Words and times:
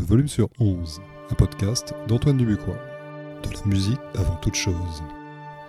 Le 0.00 0.06
volume 0.06 0.28
sur 0.28 0.48
11, 0.58 1.02
un 1.30 1.34
podcast 1.34 1.94
d'Antoine 2.08 2.38
Dubuquois. 2.38 2.78
De 3.42 3.50
la 3.50 3.66
musique 3.66 4.00
avant 4.14 4.36
toute 4.36 4.54
chose. 4.54 5.02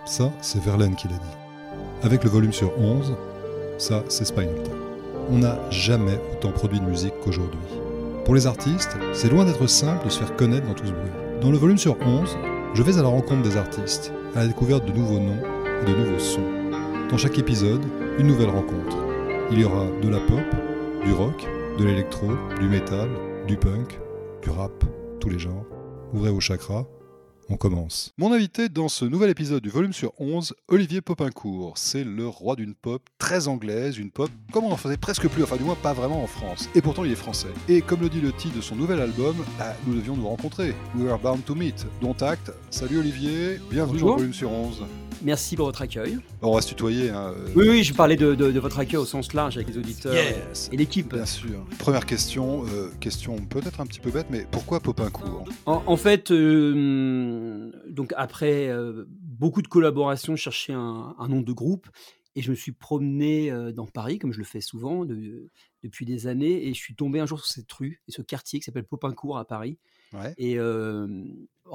Ça, 0.06 0.32
c'est 0.40 0.62
Verlaine 0.62 0.96
qui 0.96 1.06
l'a 1.06 1.16
dit. 1.16 1.36
Avec 2.02 2.24
le 2.24 2.30
volume 2.30 2.52
sur 2.52 2.72
11, 2.78 3.14
ça, 3.76 4.02
c'est 4.08 4.24
Spinal. 4.24 4.54
On 5.28 5.36
n'a 5.36 5.58
jamais 5.70 6.18
autant 6.32 6.50
produit 6.50 6.80
de 6.80 6.86
musique 6.86 7.12
qu'aujourd'hui. 7.22 7.60
Pour 8.24 8.34
les 8.34 8.46
artistes, 8.46 8.96
c'est 9.12 9.28
loin 9.28 9.44
d'être 9.44 9.66
simple 9.66 10.06
de 10.06 10.10
se 10.10 10.20
faire 10.20 10.34
connaître 10.34 10.66
dans 10.66 10.74
tout 10.74 10.86
ce 10.86 10.92
bruit. 10.92 11.10
Dans 11.42 11.50
le 11.50 11.58
volume 11.58 11.76
sur 11.76 11.98
11, 12.00 12.38
je 12.72 12.82
vais 12.82 12.96
à 12.96 13.02
la 13.02 13.08
rencontre 13.08 13.42
des 13.42 13.58
artistes, 13.58 14.14
à 14.34 14.38
la 14.38 14.46
découverte 14.46 14.86
de 14.86 14.92
nouveaux 14.92 15.20
noms 15.20 15.42
et 15.82 15.84
de 15.84 15.94
nouveaux 15.94 16.18
sons. 16.18 16.70
Dans 17.10 17.18
chaque 17.18 17.38
épisode, 17.38 17.84
une 18.18 18.28
nouvelle 18.28 18.48
rencontre. 18.48 18.96
Il 19.50 19.60
y 19.60 19.64
aura 19.64 19.84
de 20.02 20.08
la 20.08 20.20
pop, 20.20 21.04
du 21.04 21.12
rock, 21.12 21.46
de 21.78 21.84
l'électro, 21.84 22.28
du 22.58 22.68
métal, 22.68 23.10
du 23.46 23.58
punk, 23.58 23.98
du 24.42 24.50
rap, 24.50 24.84
tous 25.20 25.28
les 25.28 25.38
genres. 25.38 25.64
Ouvrez 26.12 26.30
vos 26.30 26.40
chakras, 26.40 26.84
on 27.48 27.56
commence. 27.56 28.12
Mon 28.18 28.32
invité 28.32 28.68
dans 28.68 28.88
ce 28.88 29.04
nouvel 29.04 29.30
épisode 29.30 29.62
du 29.62 29.68
volume 29.68 29.92
sur 29.92 30.12
11, 30.18 30.54
Olivier 30.68 31.00
Popincourt. 31.00 31.78
C'est 31.78 32.02
le 32.04 32.26
roi 32.26 32.56
d'une 32.56 32.74
pop 32.74 33.02
très 33.18 33.46
anglaise, 33.46 33.98
une 33.98 34.10
pop 34.10 34.30
comme 34.52 34.64
on 34.64 34.72
en 34.72 34.76
faisait 34.76 34.96
presque 34.96 35.28
plus, 35.28 35.44
enfin 35.44 35.56
du 35.56 35.64
moins 35.64 35.76
pas 35.76 35.92
vraiment 35.92 36.22
en 36.22 36.26
France. 36.26 36.68
Et 36.74 36.82
pourtant 36.82 37.04
il 37.04 37.12
est 37.12 37.16
français. 37.16 37.48
Et 37.68 37.82
comme 37.82 38.00
le 38.00 38.08
dit 38.08 38.20
le 38.20 38.32
titre 38.32 38.56
de 38.56 38.60
son 38.60 38.74
nouvel 38.74 39.00
album, 39.00 39.36
bah, 39.58 39.74
nous 39.86 39.94
devions 39.94 40.16
nous 40.16 40.26
rencontrer. 40.26 40.74
We 40.96 41.04
were 41.04 41.18
bound 41.18 41.44
to 41.44 41.54
meet. 41.54 41.86
Dont 42.00 42.16
acte. 42.20 42.52
Salut 42.70 42.98
Olivier, 42.98 43.60
bienvenue 43.70 44.00
Bonjour. 44.00 44.08
dans 44.08 44.14
le 44.16 44.20
volume 44.20 44.34
sur 44.34 44.50
11. 44.50 44.82
Merci 45.24 45.54
pour 45.56 45.66
votre 45.66 45.82
accueil. 45.82 46.18
On 46.40 46.52
va 46.54 46.60
se 46.60 46.68
tutoyer. 46.68 47.10
Hein, 47.10 47.32
euh, 47.36 47.48
Oui, 47.54 47.68
oui, 47.68 47.84
je 47.84 47.94
parlais 47.94 48.16
de, 48.16 48.34
de- 48.34 48.50
de 48.50 48.60
votre 48.60 48.78
accueil 48.78 48.96
au 48.98 49.04
sens 49.04 49.32
large 49.34 49.56
avec 49.56 49.68
les 49.68 49.78
auditeurs 49.78 50.12
Yes. 50.14 50.68
et 50.72 50.76
l'équipe. 50.76 51.12
Bien 51.14 51.26
sûr. 51.26 51.64
Première 51.78 52.06
question, 52.06 52.64
euh, 52.66 52.90
question 53.00 53.36
peut-être 53.36 53.80
un 53.80 53.86
petit 53.86 54.00
peu 54.00 54.10
bête, 54.10 54.26
mais 54.30 54.46
pourquoi 54.50 54.80
Popincourt? 54.80 55.44
En, 55.66 55.82
en 55.86 55.96
fait, 55.96 56.30
euh, 56.32 57.70
donc 57.88 58.12
après 58.16 58.68
euh, 58.68 59.04
beaucoup 59.08 59.62
de 59.62 59.68
collaborations, 59.68 60.34
je 60.34 60.42
cherchais 60.42 60.72
un, 60.72 61.14
un 61.18 61.28
nom 61.28 61.40
de 61.40 61.52
groupe 61.52 61.86
et 62.34 62.42
je 62.42 62.50
me 62.50 62.56
suis 62.56 62.72
promené 62.72 63.50
euh, 63.52 63.72
dans 63.72 63.86
Paris, 63.86 64.18
comme 64.18 64.32
je 64.32 64.38
le 64.38 64.44
fais 64.44 64.60
souvent 64.60 65.04
de- 65.04 65.46
depuis 65.84 66.04
des 66.04 66.26
années, 66.26 66.66
et 66.66 66.74
je 66.74 66.78
suis 66.80 66.94
tombé 66.94 67.20
un 67.20 67.26
jour 67.26 67.38
sur 67.44 67.52
cette 67.52 67.70
rue 67.72 68.00
et 68.08 68.12
ce 68.12 68.22
quartier 68.22 68.58
qui 68.58 68.64
s'appelle 68.64 68.84
Popincourt 68.84 69.38
à 69.38 69.44
Paris. 69.44 69.78
Ouais. 70.14 70.34
Et 70.38 70.58
euh, 70.58 71.06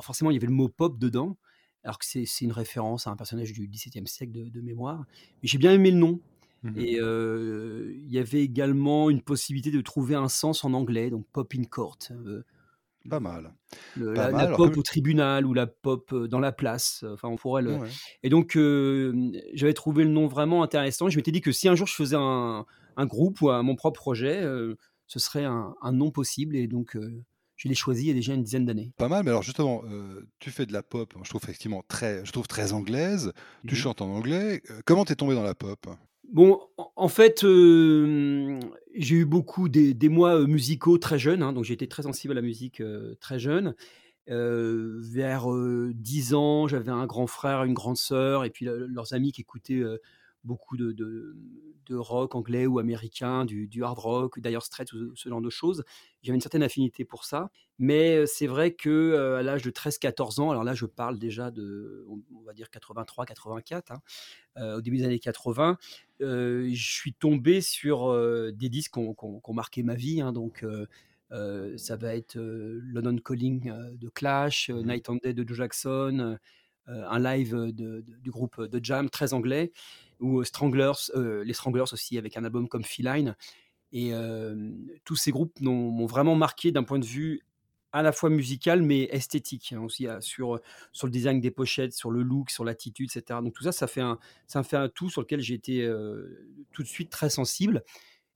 forcément, 0.02 0.32
il 0.32 0.36
y 0.36 0.38
avait 0.38 0.48
le 0.48 0.54
mot 0.54 0.68
pop 0.70 0.98
dedans, 1.00 1.38
alors 1.88 1.98
que 2.00 2.06
c'est 2.06 2.26
une 2.42 2.52
référence 2.52 3.08
à 3.08 3.12
un 3.12 3.16
personnage 3.16 3.54
du 3.54 3.68
XVIIe 3.68 4.06
siècle 4.08 4.34
de, 4.34 4.50
de 4.50 4.62
mémoire. 4.62 5.06
Mais 5.42 5.48
j'ai 5.48 5.58
bien 5.58 5.72
aimé 5.72 5.90
le 5.92 5.98
nom. 5.98 6.20
Mhm. 6.64 6.74
Et 6.76 7.00
euh, 7.00 7.94
il 7.96 8.12
y 8.12 8.18
avait 8.20 8.42
également 8.42 9.10
une 9.10 9.22
possibilité 9.22 9.72
de 9.72 9.80
trouver 9.80 10.16
un 10.16 10.28
sens 10.28 10.66
en 10.66 10.74
anglais, 10.74 11.10
donc 11.10 11.26
pop 11.32 11.54
in 11.58 11.64
court. 11.64 11.98
euh, 12.12 12.44
Pas 13.10 13.20
mal. 13.22 13.54
le- 13.96 14.14
Pas 14.16 14.26
la, 14.26 14.32
mal, 14.32 14.42
la 14.42 14.48
alors 14.48 14.58
pop 14.58 14.76
au 14.76 14.82
tribunal 14.82 15.46
ou 15.46 15.54
la 15.54 15.68
pop 15.68 16.12
euh, 16.14 16.28
dans 16.28 16.40
la 16.40 16.52
place. 16.52 17.06
Enfin, 17.14 17.30
on 17.30 17.36
pourrait 17.38 17.62
le. 17.62 17.76
Ouais. 17.78 17.88
Et 18.24 18.30
donc, 18.30 18.58
euh, 18.58 19.32
j'avais 19.54 19.74
trouvé 19.74 20.04
le 20.04 20.10
nom 20.10 20.28
vraiment 20.28 20.62
intéressant. 20.64 21.08
Je 21.10 21.16
m'étais 21.16 21.32
dit 21.32 21.42
que 21.42 21.52
si 21.54 21.70
un 21.70 21.76
jour 21.76 21.88
je 21.88 21.94
faisais 21.96 22.18
un, 22.20 22.66
un 22.98 23.06
groupe 23.06 23.40
ou 23.42 23.50
un, 23.50 23.64
mon 23.64 23.76
propre 23.76 24.00
projet, 24.02 24.42
ce 25.06 25.20
serait 25.20 25.46
un, 25.46 25.74
un 25.82 25.92
nom 25.94 26.12
possible. 26.12 26.56
Et 26.58 26.68
donc, 26.68 26.98
je 27.58 27.68
l'ai 27.68 27.76
choisi 27.76 28.04
il 28.04 28.08
y 28.08 28.12
a 28.12 28.14
déjà 28.14 28.34
une 28.34 28.44
dizaine 28.44 28.66
d'années. 28.66 28.94
Pas 28.98 29.10
mal, 29.10 29.24
mais 29.24 29.32
alors 29.32 29.44
justement, 29.44 29.82
euh, 29.92 30.26
tu 30.40 30.50
fais 30.52 30.66
de 30.66 30.72
la 30.74 30.84
pop, 30.84 31.14
je 31.24 31.30
trouve 31.30 31.42
effectivement 31.44 31.84
très, 31.88 32.24
je 32.26 32.32
trouve 32.32 32.48
très 32.48 32.72
anglaise. 32.72 33.34
Tu 33.68 33.76
Mhm. 33.76 33.82
chantes 33.82 34.02
en 34.02 34.08
anglais. 34.10 34.62
Euh, 34.72 34.80
comment 34.86 35.04
t'es 35.04 35.16
tombé 35.16 35.36
dans 35.36 35.44
la 35.44 35.56
pop? 35.56 35.86
Bon, 36.32 36.60
en- 36.96 37.08
fait, 37.08 37.44
euh, 37.46 38.60
j'ai 38.96 39.16
eu 39.16 39.26
beaucoup 39.26 39.70
des, 39.70 39.94
des 39.94 40.10
mois 40.10 40.36
euh, 40.42 40.46
musicaux 40.46 40.98
très 40.98 41.18
jeunes, 41.18 41.42
hein, 41.42 41.54
donc 41.54 41.64
j'ai 41.64 41.74
été 41.74 41.88
très 41.88 42.04
sensible 42.04 42.34
à 42.34 42.36
la 42.36 42.42
musique 42.42 42.82
euh, 42.82 43.16
très 43.22 43.40
jeune. 43.40 43.76
Euh, 44.30 45.00
vers 45.04 45.52
euh, 45.54 45.92
10 45.96 46.34
ans, 46.34 46.68
j'avais 46.68 46.92
un 46.92 47.06
grand 47.06 47.28
frère, 47.28 47.64
une 47.64 47.74
grande 47.74 47.96
sœur, 47.96 48.44
et 48.44 48.50
puis 48.50 48.66
le- 48.66 48.86
leurs 48.88 49.14
amis 49.14 49.32
qui 49.32 49.40
écoutaient 49.42 49.76
euh, 49.76 50.00
beaucoup 50.48 50.78
de, 50.78 50.92
de- 50.92 51.36
de 51.86 51.96
rock 51.96 52.36
anglais 52.36 52.66
ou 52.68 52.80
américain, 52.80 53.46
du, 53.46 53.68
du 53.68 53.84
hard 53.84 53.98
rock, 54.00 54.40
d'ailleurs 54.40 54.64
Straits, 54.64 54.92
ou 54.94 55.16
ce 55.16 55.30
genre 55.30 55.42
de 55.42 55.50
choses. 55.50 55.84
J'avais 56.22 56.36
une 56.36 56.42
certaine 56.42 56.64
affinité 56.64 57.06
pour 57.06 57.24
ça. 57.24 57.50
Mais 57.80 58.18
euh, 58.18 58.26
c'est 58.26 58.48
vrai 58.48 58.74
que 58.74 58.90
euh, 58.90 59.38
à 59.38 59.44
l'âge 59.44 59.62
de 59.62 59.70
13-14 59.72 60.42
ans, 60.42 60.50
alors 60.52 60.64
là 60.64 60.74
je 60.74 60.86
parle 60.86 61.18
déjà 61.20 61.52
de, 61.52 62.06
on 62.10 62.42
va 62.42 62.54
dire 62.54 62.68
83-84, 62.72 63.92
hein, 63.92 64.02
euh, 64.58 64.78
au 64.78 64.82
début 64.82 64.98
des 64.98 65.06
années 65.06 65.20
80, 65.20 65.78
euh, 66.22 66.70
je 66.74 66.92
suis 66.92 67.14
tombé 67.14 67.62
sur 67.62 68.10
euh, 68.10 68.52
des 68.52 68.70
disques 68.70 68.96
qui 68.96 69.00
ont, 69.00 69.54
marqué 69.54 69.84
ma 69.84 69.96
vie. 69.96 70.20
hein, 70.22 70.34
donc, 70.34 70.66
ça 71.78 71.96
va 71.98 72.16
être 72.16 72.38
London 72.38 73.18
Calling 73.18 73.72
de 73.98 74.10
Clash, 74.10 74.70
Mhm. 74.70 74.88
Night 74.88 75.10
and 75.10 75.18
Day 75.24 75.34
de 75.34 75.48
Joe 75.48 75.58
Jackson, 75.58 76.38
un 76.88 77.20
live 77.20 77.54
de- 77.56 77.72
de- 78.02 78.18
du 78.22 78.32
groupe 78.32 78.62
de 78.62 78.80
Jam, 78.84 79.10
très 79.10 79.34
anglais, 79.34 79.72
ou 80.20 80.40
euh, 80.40 80.44
Stranglers, 80.44 81.12
euh, 81.16 81.44
les 81.44 81.54
Stranglers 81.54 81.94
aussi, 81.94 82.18
avec 82.18 82.38
un 82.38 82.44
album 82.44 82.68
comme 82.68 82.84
Feline. 82.84 83.36
Et 83.94 84.14
euh, 84.14 84.72
tous 85.06 85.16
ces 85.16 85.32
groupes 85.32 85.60
m'ont 85.62 86.06
vraiment 86.06 86.36
marqué 86.36 86.72
d'un 86.72 86.84
point 86.84 87.00
de 87.00 87.06
vue 87.06 87.42
à 87.94 88.02
la 88.02 88.12
fois 88.12 88.30
musical 88.30 88.82
mais 88.82 89.04
esthétique 89.12 89.74
hein, 89.74 89.80
aussi 89.80 90.08
sur, 90.20 90.60
sur 90.92 91.08
le 91.08 91.12
design 91.12 91.40
des 91.40 91.52
pochettes, 91.52 91.94
sur 91.94 92.12
le 92.12 92.22
look, 92.22 92.50
sur 92.50 92.66
l'attitude, 92.66 93.10
etc. 93.10 93.40
Donc 93.42 93.54
tout 93.54 93.64
ça, 93.64 93.72
ça 93.72 93.88
fait 93.88 94.02
un, 94.02 94.20
ça 94.46 94.62
fait 94.64 94.76
un 94.76 94.90
tout 94.90 95.10
sur 95.10 95.22
lequel 95.22 95.40
j'ai 95.40 95.54
été 95.54 95.90
tout 96.74 96.84
de 96.84 96.88
suite 96.88 97.10
très 97.10 97.30
sensible. 97.30 97.84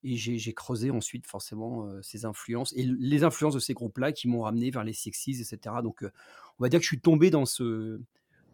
Et 0.03 0.15
j'ai 0.15 0.53
creusé 0.53 0.89
ensuite 0.89 1.27
forcément 1.27 1.87
ces 2.01 2.23
influences 2.25 2.73
et 2.75 2.83
les 2.83 3.23
influences 3.23 3.53
de 3.53 3.59
ces 3.59 3.73
groupes-là 3.73 4.13
qui 4.13 4.29
m'ont 4.29 4.41
ramené 4.43 4.71
vers 4.71 4.85
les 4.85 4.93
Sexies, 4.93 5.41
etc. 5.41 5.75
Donc 5.83 6.01
on 6.03 6.63
va 6.63 6.69
dire 6.69 6.79
que 6.79 6.83
je 6.85 6.89
suis 6.89 7.01
tombé 7.01 7.29
dans 7.29 7.45
ce, 7.45 7.99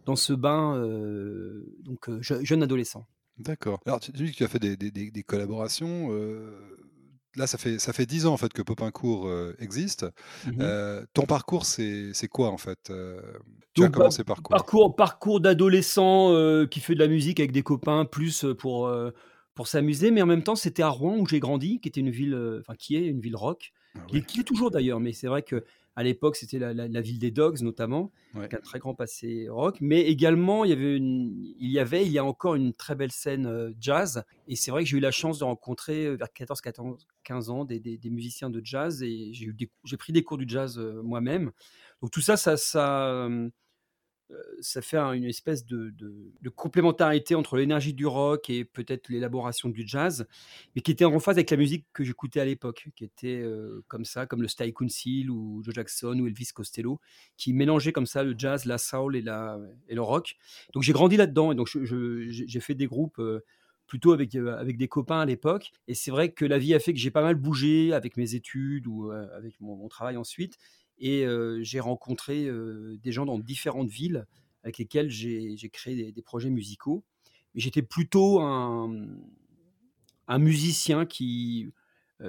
dans 0.05 0.15
ce 0.15 0.33
bain 0.33 0.81
donc 1.85 2.09
je- 2.21 2.43
jeune 2.43 2.63
adolescent. 2.63 3.05
D'accord. 3.39 3.79
Alors 3.85 3.99
tu 3.99 4.11
tu 4.11 4.23
dis 4.23 4.31
que 4.31 4.37
tu 4.37 4.43
as 4.43 4.47
fait 4.47 4.59
des, 4.59 4.75
des- 4.77 4.91
des- 4.91 5.11
des 5.11 5.23
collaborations. 5.23 6.09
euh, 6.11 6.51
là, 7.35 7.45
ça 7.45 7.57
fait 7.57 7.77
ça 7.79 7.93
fait 7.93 8.05
dix 8.07 8.25
ans 8.25 8.33
en 8.33 8.37
fait 8.37 8.51
que 8.51 8.61
Popincourt 8.63 9.27
euh, 9.27 9.55
existe. 9.59 10.05
Mhm. 10.47 10.55
Euh, 10.61 11.05
ton 11.13 11.23
parcours, 11.25 11.65
c'est 11.65 12.13
c'est 12.13 12.27
quoi 12.27 12.49
en 12.49 12.57
fait 12.57 12.89
Euh, 12.89 13.21
Tu 13.75 13.83
as 13.83 13.85
Donc, 13.85 13.93
bah, 13.93 13.97
commencé 13.99 14.23
par 14.23 14.41
quoi 14.41 14.55
Parcours, 14.57 14.95
parcours 14.95 15.39
d'adolescent 15.39 16.31
euh, 16.33 16.65
qui 16.65 16.79
fait 16.79 16.95
de 16.95 16.99
la 16.99 17.07
musique 17.07 17.39
avec 17.39 17.51
des 17.51 17.63
copains, 17.63 18.05
plus 18.05 18.43
euh, 18.43 18.55
pour, 18.55 18.87
euh, 18.87 19.11
pour 19.53 19.67
s'amuser, 19.67 20.09
mais 20.09 20.21
en 20.23 20.25
même 20.25 20.43
temps, 20.43 20.55
c'était 20.55 20.81
à 20.83 20.89
Rouen 20.89 21.17
où 21.19 21.27
j'ai 21.27 21.39
grandi, 21.39 21.79
qui 21.79 21.89
était 21.89 21.99
une 22.01 22.09
ville, 22.09 22.33
euh, 22.33 22.59
enfin 22.61 22.73
qui 22.75 22.95
est 22.95 23.05
une 23.05 23.19
ville 23.19 23.35
rock, 23.35 23.71
Ah 23.95 23.99
qui, 24.07 24.15
ouais. 24.17 24.21
qui 24.23 24.39
est 24.39 24.43
toujours 24.43 24.71
d'ailleurs, 24.71 24.99
mais 24.99 25.13
c'est 25.13 25.27
vrai 25.27 25.43
que 25.43 25.63
à 25.97 26.03
l'époque, 26.03 26.35
c'était 26.35 26.59
la, 26.59 26.73
la- 26.75 26.87
la 26.87 27.01
ville 27.01 27.17
des 27.17 27.31
Dogs 27.31 27.61
notamment, 27.61 28.11
Ouais. 28.35 28.41
avec 28.41 28.53
un 28.53 28.59
très 28.59 28.77
grand 28.77 28.93
passé 28.93 29.49
rock, 29.49 29.77
mais 29.81 30.01
également 30.01 30.63
il 30.63 30.69
y 30.69 30.73
avait, 30.73 30.95
une- 30.95 31.53
il 31.59 31.71
y 31.71 31.79
avait, 31.79 32.05
il 32.05 32.11
y 32.11 32.19
a 32.19 32.23
encore 32.23 32.53
une 32.53 32.71
très 32.73 32.93
belle 32.95 33.11
scène 33.11 33.47
euh, 33.47 33.71
jazz, 33.81 34.23
et 34.47 34.55
c'est 34.55 34.69
vrai 34.69 34.83
que 34.83 34.89
j'ai 34.89 34.97
eu 34.97 34.99
la 35.01 35.09
chance 35.11 35.39
de 35.39 35.43
rencontrer 35.43 36.05
euh, 36.05 36.15
vers 36.15 36.31
14, 36.31 36.61
14 36.61 37.07
15 37.23 37.49
ans 37.49 37.65
des, 37.65 37.79
des- 37.79 37.97
des 37.97 38.09
musiciens 38.11 38.49
de 38.51 38.61
jazz, 38.63 39.01
et 39.01 39.31
j'ai 39.33 39.97
pris 39.97 40.13
des 40.13 40.23
cours 40.23 40.37
du 40.37 40.45
jazz 40.47 40.77
euh, 40.77 41.01
moi-même. 41.01 41.51
Donc 42.03 42.11
tout 42.11 42.21
ça, 42.21 42.37
ça, 42.37 42.57
ça, 42.57 43.27
ça 44.61 44.81
fait 44.81 44.97
un- 44.97 45.13
une 45.13 45.23
espèce 45.23 45.65
de, 45.65 45.93
complémentarité 46.55 47.35
entre 47.35 47.57
l'énergie 47.57 47.93
du 47.93 48.05
rock 48.05 48.49
et 48.49 48.65
peut-être 48.65 49.09
l'élaboration 49.09 49.69
du 49.69 49.87
jazz, 49.87 50.27
mais 50.75 50.81
qui 50.81 50.91
était 50.91 51.05
en 51.05 51.19
phase 51.19 51.37
avec 51.37 51.51
la 51.51 51.57
musique 51.57 51.85
que 51.93 52.03
j'écoutais 52.03 52.39
à 52.39 52.45
l'époque, 52.45 52.89
qui 52.95 53.03
était 53.03 53.41
euh, 53.41 53.83
comme 53.87 54.05
ça, 54.05 54.25
comme 54.25 54.41
le 54.41 54.47
Sty 54.47 54.73
Council 54.73 55.29
ou 55.29 55.61
Joe 55.63 55.73
Jackson 55.73 56.17
ou 56.19 56.27
Elvis 56.27 56.49
Costello, 56.53 56.99
qui 57.37 57.53
mélangeaient 57.53 57.91
comme 57.91 58.07
ça 58.07 58.23
le 58.23 58.35
jazz, 58.37 58.65
la 58.65 58.77
soul 58.77 59.15
et, 59.15 59.21
le 59.21 60.01
rock. 60.01 60.35
Donc 60.73 60.83
j'ai 60.83 60.93
grandi 60.93 61.17
là-dedans 61.17 61.51
et 61.51 61.55
donc 61.55 61.67
j'ai 61.67 62.59
fait 62.59 62.75
des 62.75 62.87
groupes. 62.87 63.19
euh, 63.19 63.43
plutôt 63.87 64.11
avec, 64.11 64.35
euh, 64.35 64.63
des 64.63 64.87
copains 64.87 65.21
à 65.21 65.25
l'époque. 65.25 65.71
Et 65.87 65.95
c'est 65.95 66.11
vrai 66.11 66.31
que 66.31 66.45
la 66.45 66.57
vie 66.57 66.73
a 66.75 66.79
fait 66.79 66.93
que 66.93 66.99
j'ai 66.99 67.09
pas 67.09 67.21
mal 67.21 67.35
bougé 67.35 67.93
avec 67.93 68.17
mes 68.17 68.35
études 68.35 68.85
ou 68.85 69.11
euh, 69.11 69.27
avec 69.35 69.59
mon 69.61 69.87
travail 69.87 70.17
ensuite. 70.17 70.57
Et 70.99 71.25
j'ai 71.61 71.79
rencontré 71.79 72.47
des 73.01 73.11
gens 73.11 73.25
dans 73.25 73.39
différentes 73.39 73.89
villes 73.89 74.25
avec 74.63 74.77
lesquels 74.79 75.09
j'ai 75.09 75.55
créé 75.71 75.95
des, 75.95 76.11
des 76.11 76.21
projets 76.21 76.49
musicaux. 76.49 77.03
Mais 77.55 77.61
j'étais 77.61 77.81
plutôt 77.83 78.41
un, 78.41 79.07
un 80.27 80.39
musicien 80.39 81.05
qui, 81.05 81.71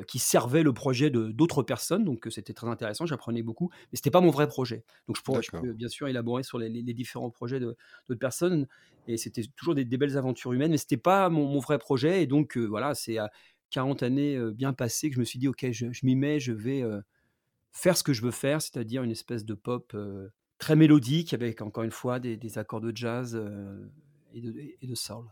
qui 0.06 0.18
servait 0.18 0.62
le 0.62 0.72
projet 0.72 1.10
de 1.10 1.28
d'autres 1.28 1.62
personnes. 1.62 2.04
Donc 2.04 2.26
c'était 2.30 2.52
très 2.52 2.68
intéressant, 2.68 3.06
j'apprenais 3.06 3.42
beaucoup. 3.42 3.70
Mais 3.92 3.96
c'était 3.96 4.10
pas 4.10 4.20
mon 4.20 4.30
vrai 4.30 4.46
projet. 4.48 4.84
Donc 5.06 5.16
je 5.16 5.22
pourrais 5.22 5.42
je 5.42 5.50
peux 5.60 5.72
bien 5.72 5.88
sûr 5.88 6.08
élaborer 6.08 6.42
sur 6.42 6.58
les, 6.58 6.68
les- 6.68 6.82
les 6.82 6.94
différents 6.94 7.30
projets 7.30 7.60
d'autres 7.60 7.76
personnes. 8.20 8.66
Et 9.06 9.16
c'était 9.16 9.42
toujours 9.56 9.74
des, 9.74 9.84
des 9.84 9.96
belles 9.98 10.16
aventures 10.18 10.52
humaines, 10.52 10.70
mais 10.72 10.76
c'était 10.78 10.96
pas 10.98 11.28
mon, 11.30 11.46
mon 11.46 11.60
vrai 11.60 11.78
projet. 11.78 12.22
Et 12.22 12.26
donc 12.26 12.56
euh, 12.56 12.64
voilà, 12.66 12.94
c'est 12.94 13.18
à 13.18 13.30
40 13.70 14.02
années 14.02 14.36
euh, 14.36 14.52
bien 14.52 14.72
passées 14.74 15.08
que 15.10 15.14
je 15.16 15.20
me 15.20 15.24
suis 15.24 15.38
dit, 15.38 15.48
ok, 15.48 15.66
je, 15.72 15.92
je 15.92 16.06
m'y 16.06 16.14
mets, 16.16 16.40
je 16.40 16.52
vais 16.52 16.82
euh, 16.82 17.00
faire 17.72 17.96
ce 17.96 18.02
que 18.02 18.12
je 18.12 18.22
veux 18.22 18.30
faire, 18.30 18.60
c'est-à-dire 18.60 19.02
une 19.02 19.10
espèce 19.10 19.44
de 19.44 19.54
pop 19.54 19.92
euh, 19.94 20.28
très 20.58 20.76
mélodique 20.76 21.34
avec 21.34 21.62
encore 21.62 21.84
une 21.84 21.90
fois 21.90 22.18
des, 22.18 22.36
des 22.36 22.58
accords 22.58 22.80
de 22.80 22.92
jazz 22.94 23.34
euh, 23.34 23.90
et, 24.32 24.40
de, 24.40 24.54
et 24.80 24.86
de 24.86 24.94
soul. 24.94 25.24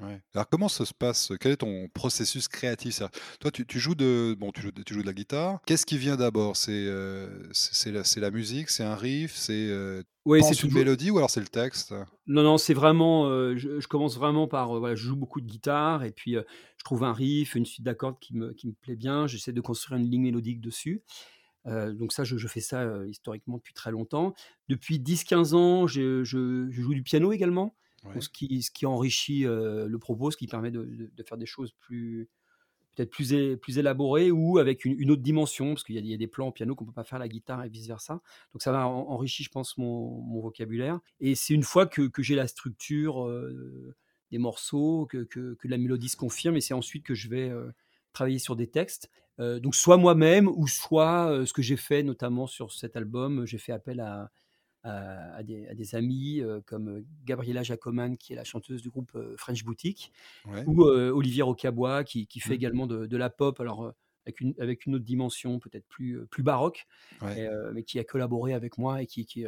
Ouais. 0.00 0.22
Alors 0.32 0.48
comment 0.48 0.68
ça 0.68 0.84
se 0.84 0.94
passe? 0.94 1.32
Quel 1.40 1.52
est 1.52 1.56
ton 1.56 1.88
processus 1.88 2.46
créatif? 2.46 3.02
toi, 3.40 3.50
tu 3.50 3.66
tu 3.66 3.80
joues 3.80 3.96
de 3.96 4.36
bon, 4.38 4.52
tu 4.52 4.60
joues 4.62 4.70
de 4.70 4.84
tu 4.84 4.94
joues 4.94 5.02
de 5.02 5.06
la 5.06 5.12
guitare. 5.12 5.58
Qu'est-ce 5.66 5.86
qui 5.86 5.98
vient 5.98 6.14
d'abord? 6.14 6.56
C'est, 6.56 6.88
c'est 7.52 8.20
la 8.20 8.30
musique, 8.30 8.70
c'est 8.70 8.84
un 8.84 8.94
riff, 8.94 9.34
c'est, 9.34 9.68
c'est 10.24 10.38
une 10.38 10.54
toujours 10.54 10.72
mélodie 10.72 11.10
ou 11.10 11.18
alors 11.18 11.30
c'est 11.30 11.40
le 11.40 11.48
texte? 11.48 11.92
non, 12.28 12.44
non, 12.44 12.58
c'est 12.58 12.74
vraiment, 12.74 13.28
je 13.56 13.80
je 13.80 13.88
commence 13.88 14.16
vraiment 14.16 14.46
par, 14.46 14.78
voilà, 14.78 14.94
je 14.94 15.02
joue 15.02 15.16
beaucoup 15.16 15.40
de 15.40 15.46
guitare 15.46 16.04
et 16.04 16.12
puis, 16.12 16.34
je 16.34 16.84
trouve 16.84 17.02
un 17.02 17.12
riff, 17.12 17.56
une 17.56 17.66
suite 17.66 17.84
d'accords 17.84 18.20
qui 18.20 18.36
me 18.36 18.52
qui 18.52 18.68
me 18.68 18.74
plaît 18.74 18.94
bien. 18.94 19.26
J'essaie 19.26 19.52
de 19.52 19.60
construire 19.60 19.98
une 19.98 20.08
ligne 20.08 20.22
mélodique 20.22 20.60
dessus. 20.60 21.02
Donc 21.66 22.12
ça, 22.12 22.24
je 22.24 22.36
je 22.38 22.48
fais 22.48 22.60
ça, 22.60 23.04
historiquement 23.06 23.56
depuis 23.58 23.74
très 23.74 23.90
longtemps. 23.90 24.34
Depuis 24.68 24.98
10-15 24.98 25.54
ans, 25.54 25.86
je 25.86 26.24
je 26.24 26.68
je 26.70 26.80
joue 26.82 26.94
du 26.94 27.02
piano 27.02 27.32
également, 27.32 27.76
donc 28.04 28.22
ce 28.22 28.28
qui 28.28 28.62
ce 28.62 28.70
qui 28.70 28.86
enrichit, 28.86 29.42
le 29.42 29.96
propos, 29.98 30.30
ce 30.30 30.36
qui 30.36 30.46
permet 30.46 30.70
de 30.70 30.84
de 30.84 31.10
de 31.14 31.22
faire 31.22 31.36
des 31.38 31.46
choses 31.46 31.72
plus 31.78 32.28
peut-être 32.94 33.10
plus 33.10 33.78
élaborées 33.78 34.30
ou 34.30 34.58
avec 34.58 34.84
une 34.84 34.98
une 34.98 35.10
autre 35.10 35.22
dimension, 35.22 35.74
parce 35.74 35.84
qu'il 35.84 35.94
y 35.94 35.98
a 35.98 36.00
il 36.00 36.06
y 36.06 36.14
a 36.14 36.16
des 36.16 36.26
plans 36.26 36.48
au 36.48 36.52
piano 36.52 36.74
qu'on 36.74 36.86
peut 36.86 36.92
pas 36.92 37.04
faire 37.04 37.16
à 37.16 37.20
la 37.20 37.28
guitare 37.28 37.62
et 37.64 37.68
vice 37.68 37.86
versa. 37.86 38.22
Donc 38.54 38.62
ça 38.62 38.72
va 38.72 38.86
en 38.86 39.08
enrichir, 39.10 39.44
je 39.44 39.50
pense, 39.50 39.76
mon 39.76 40.22
mon 40.22 40.40
vocabulaire 40.40 41.00
et 41.20 41.34
c'est 41.34 41.54
une 41.54 41.62
fois 41.64 41.86
que 41.86 42.08
que 42.08 42.22
j'ai 42.22 42.34
la 42.34 42.48
structure, 42.48 43.28
des 44.30 44.38
morceaux, 44.38 45.06
que 45.06 45.24
que 45.24 45.54
que 45.54 45.68
la 45.68 45.78
mélodie 45.78 46.08
se 46.08 46.16
confirme 46.16 46.56
et 46.56 46.60
c'est 46.60 46.74
ensuite 46.74 47.04
que 47.04 47.14
je 47.14 47.28
vais, 47.28 47.52
travailler 48.12 48.38
sur 48.38 48.56
des 48.56 48.66
textes. 48.66 49.10
Heu, 49.38 49.60
donc 49.60 49.74
soit 49.76 49.96
moi-même 49.96 50.48
ou 50.48 50.66
soit, 50.68 51.30
heu, 51.32 51.46
ce 51.46 51.52
que 51.52 51.62
j'ai 51.62 51.76
fait 51.76 52.02
notamment 52.02 52.46
sur 52.46 52.72
cet 52.72 52.96
album, 52.96 53.46
j'ai 53.46 53.58
fait 53.58 53.72
appel 53.72 54.00
à 54.00 54.30
à 54.84 55.34
à 55.36 55.42
des 55.44 55.66
à 55.68 55.74
des 55.74 55.94
amis, 55.96 56.40
heu, 56.42 56.62
comme, 56.66 56.88
heu, 56.90 57.06
Gabriella 57.24 57.62
Jacoman 57.64 58.16
qui 58.18 58.32
est 58.34 58.36
la 58.36 58.44
chanteuse 58.44 58.82
du 58.82 58.90
groupe, 58.90 59.12
French 59.38 59.64
Boutique 59.64 60.12
ouais. 60.44 60.68
ou, 60.68 60.82
Olivier 60.84 61.42
Rocabois 61.42 62.04
qui 62.04 62.26
qui 62.28 62.40
fait 62.40 62.54
Mmh. 62.54 62.56
également 62.56 62.86
de 62.88 63.06
de 63.06 63.16
la 63.18 63.30
pop 63.30 63.60
alors, 63.60 63.94
avec 64.28 64.40
une 64.40 64.54
avec 64.60 64.86
une 64.86 64.94
autre 64.96 65.04
dimension 65.04 65.58
peut-être 65.58 65.86
plus, 65.88 66.16
heu, 66.18 66.26
plus 66.26 66.42
baroque 66.42 66.86
Ouais. 67.20 67.38
et 67.38 67.46
heu, 67.46 67.72
mais 67.74 67.82
qui 67.84 67.98
a 67.98 68.04
collaboré 68.04 68.54
avec 68.54 68.78
moi 68.78 69.02
et 69.02 69.06
qui 69.06 69.26
qui, 69.26 69.44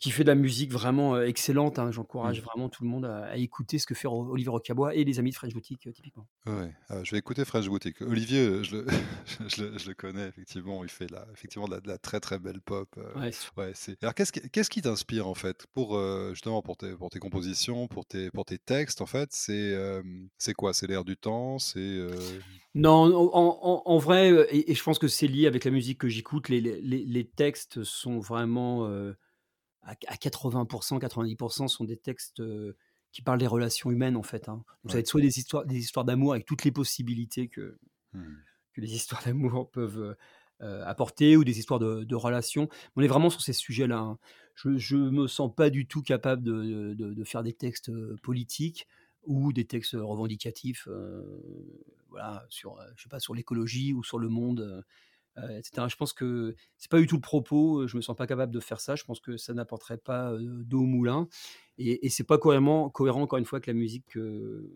qui 0.00 0.10
fait 0.10 0.24
de 0.24 0.28
la 0.28 0.34
musique 0.34 0.72
vraiment, 0.72 1.20
excellente, 1.20 1.78
hein. 1.78 1.90
Mmh. 2.22 2.32
J'encourage 2.32 2.42
vraiment 2.42 2.68
tout 2.68 2.84
le 2.84 2.90
monde 2.90 3.04
à 3.06 3.24
à 3.26 3.36
écouter 3.36 3.78
ce 3.78 3.86
que 3.86 3.94
fait 3.94 4.08
Olivier 4.08 4.50
Rocabois 4.50 4.94
et 4.94 5.04
les 5.04 5.18
amis 5.18 5.30
de 5.30 5.36
French 5.36 5.54
Boutique, 5.54 5.88
typiquement. 5.94 6.28
Ouais. 6.44 6.74
Ah, 6.88 7.04
je 7.04 7.12
vais 7.12 7.18
écouter 7.18 7.44
Fresh 7.44 7.68
Boutique. 7.68 8.02
Olivier, 8.02 8.64
je 8.64 8.78
le 8.78 8.86
je 9.48 9.62
le 9.62 9.78
je 9.78 9.88
le 9.88 9.94
connais 9.94 10.26
effectivement, 10.26 10.82
il 10.82 10.90
fait 10.90 11.06
de 11.06 11.12
la 11.14 11.24
effectivement 11.32 11.68
de 11.68 11.74
la 11.74 11.80
de 11.80 11.86
la 11.86 11.98
très, 11.98 12.18
très 12.18 12.40
belle 12.40 12.60
pop, 12.60 12.98
Ouais, 13.14 13.42
ouais, 13.56 13.70
c'est 13.76 14.02
alors 14.02 14.12
qu'est-ce 14.16 14.32
qui 14.32 14.50
qu'est-ce 14.50 14.68
qui 14.68 14.82
t'inspire 14.82 15.28
en 15.28 15.34
fait 15.34 15.66
pour, 15.72 15.96
justement 16.30 16.60
pour 16.60 16.76
tes 16.76 16.96
pour 16.96 17.10
tes 17.10 17.20
compositions, 17.20 17.86
pour 17.86 18.06
tes 18.06 18.32
pour 18.32 18.44
tes 18.44 18.58
textes 18.58 19.00
en 19.02 19.06
fait? 19.06 19.28
C'est, 19.32 19.72
c'est 20.38 20.54
quoi? 20.54 20.74
C'est 20.74 20.88
l'air 20.88 21.04
du 21.04 21.16
temps? 21.16 21.60
C'est, 21.60 21.78
non, 22.74 23.04
en 23.14 23.30
en 23.34 23.58
en 23.62 23.82
en 23.84 23.98
vrai, 23.98 24.30
heu 24.32 24.46
et 24.54 24.70
et 24.70 24.74
je 24.74 24.82
pense 24.82 24.98
que 24.98 25.08
c'est 25.08 25.26
lié 25.26 25.46
avec 25.46 25.64
la 25.64 25.70
musique 25.70 25.98
que 26.00 26.08
j'écoute, 26.08 26.48
les 26.48 26.60
les 26.60 26.80
les 26.80 27.04
les 27.04 27.28
textes 27.28 27.84
sont 27.84 28.18
vraiment, 28.18 28.86
heu, 28.88 29.16
à 29.82 29.92
à 30.08 30.16
80% 30.18 30.98
90% 31.00 31.68
sont 31.68 31.84
des 31.84 31.98
textes, 31.98 32.40
heu, 32.40 32.76
qui 33.12 33.22
parlent 33.22 33.40
des 33.40 33.46
relations 33.48 33.90
humaines, 33.92 34.16
en 34.16 34.22
fait, 34.24 34.48
hein. 34.50 34.64
Donc 34.84 34.92
ça 34.92 34.98
va 34.98 35.00
être 35.00 35.08
soit 35.08 35.20
des 35.22 35.38
histoires 35.38 35.66
des 35.66 35.78
histoires 35.78 36.04
d'amour 36.06 36.32
avec 36.34 36.46
toutes 36.46 36.64
les 36.64 36.72
possibilités 36.72 37.48
que 37.48 37.78
Mmh. 38.12 38.44
que 38.74 38.80
les 38.80 38.94
histoires 38.94 39.22
d'amour 39.26 39.70
peuvent, 39.70 40.16
apporter 40.60 41.36
ou 41.36 41.42
des 41.44 41.58
histoires 41.58 41.80
de 41.80 42.04
de 42.04 42.14
relations. 42.14 42.68
On 42.96 43.02
est 43.02 43.08
vraiment 43.08 43.30
sur 43.30 43.40
ces 43.42 43.52
sujets-là, 43.52 43.98
hein. 43.98 44.18
Je 44.54 44.76
je 44.78 44.96
me 44.96 45.26
sens 45.26 45.52
pas 45.54 45.70
du 45.70 45.86
tout 45.88 46.02
capable 46.02 46.42
de 46.44 46.94
de 46.94 47.12
de 47.14 47.24
faire 47.24 47.42
des 47.42 47.52
textes, 47.54 47.90
politiques 48.22 48.86
ou 49.26 49.52
des 49.52 49.66
textes, 49.66 49.94
revendicatifs, 49.98 50.86
heu, 50.88 51.84
voilà, 52.10 52.44
sur, 52.50 52.78
heu, 52.80 52.84
je 52.96 53.02
sais 53.04 53.08
pas, 53.08 53.20
sur 53.20 53.34
l'écologie 53.34 53.92
ou 53.94 54.02
sur 54.04 54.18
le 54.18 54.28
monde, 54.28 54.60
heu 54.60 54.84
heu, 55.42 55.50
et 55.58 55.62
cetera. 55.64 55.88
Je 55.88 55.96
pense 55.96 56.12
que 56.14 56.54
c'est 56.78 56.90
pas 56.90 57.00
du 57.00 57.06
tout 57.08 57.16
le 57.16 57.20
propos, 57.22 57.86
je 57.88 57.96
me 57.98 58.02
sens 58.02 58.16
pas 58.16 58.26
capable 58.28 58.52
de 58.54 58.60
faire 58.60 58.80
ça. 58.80 58.96
Je 58.96 59.04
pense 59.04 59.20
que 59.20 59.36
ça 59.38 59.54
n'apporterait 59.54 59.98
pas, 59.98 60.34
d'eau 60.40 60.80
au 60.82 60.86
moulin 60.86 61.28
et 61.78 62.06
et 62.06 62.10
c'est 62.10 62.24
pas 62.24 62.38
cohéremment 62.38 62.90
cohérent 62.90 63.22
encore 63.22 63.38
une 63.40 63.46
fois 63.46 63.58
avec 63.58 63.66
la 63.68 63.74
musique 63.74 64.06
que 64.08 64.72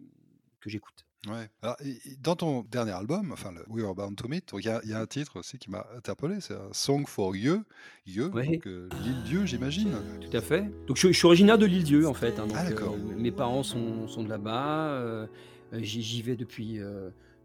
que 0.60 0.70
j'écoute. 0.70 1.05
Ouais. 1.26 1.48
Alors 1.62 1.76
dans 2.20 2.36
ton 2.36 2.62
dernier 2.62 2.92
album, 2.92 3.32
enfin 3.32 3.50
le 3.52 3.64
We 3.68 3.82
Were 3.84 3.94
Bound 3.94 4.16
to 4.16 4.28
Meet, 4.28 4.52
il 4.58 4.64
y 4.64 4.68
a 4.68 4.80
il 4.84 4.90
y 4.90 4.92
a 4.94 5.00
un 5.00 5.06
titre 5.06 5.38
aussi 5.40 5.58
qui 5.58 5.70
m'a 5.70 5.84
interpellé, 5.96 6.36
c'est 6.40 6.54
un 6.54 6.72
Song 6.72 7.04
for 7.06 7.34
You, 7.34 7.62
You, 8.06 8.30
Ouais. 8.32 8.46
donc 8.46 8.66
heu, 8.66 8.88
l'île 9.02 9.22
Dieu 9.24 9.46
j'imagine? 9.46 9.92
Tout 10.20 10.36
à 10.36 10.40
fait. 10.40 10.64
Donc 10.86 10.96
je 10.96 11.08
je 11.08 11.12
suis 11.12 11.26
originaire 11.26 11.58
de 11.58 11.66
l'île-Dieu 11.66 12.06
en 12.06 12.14
fait, 12.14 12.38
hein, 12.38 12.46
Ah 12.54 12.62
donc 12.64 12.70
d'accord. 12.70 12.94
mes 13.18 13.32
parents 13.32 13.62
sont 13.62 14.06
sont 14.08 14.22
de 14.22 14.28
là-bas, 14.28 15.00
heu 15.00 15.28
heu, 15.72 15.82
j'y 15.82 16.22
vais 16.22 16.36
depuis, 16.36 16.78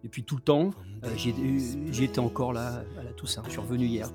depuis 0.04 0.24
tout 0.24 0.36
le 0.36 0.42
temps. 0.44 0.72
Heu, 1.04 1.10
j'y 1.16 1.30
étais 1.30 1.92
j'y 1.92 2.04
étais 2.04 2.19
encore 2.19 2.54
là 2.54 2.84
à 3.00 3.04
la 3.04 3.13
Toussaint. 3.13 3.42
Je 3.45 3.51
suis 3.51 3.60
revenu 3.62 3.86
hier 3.86 4.07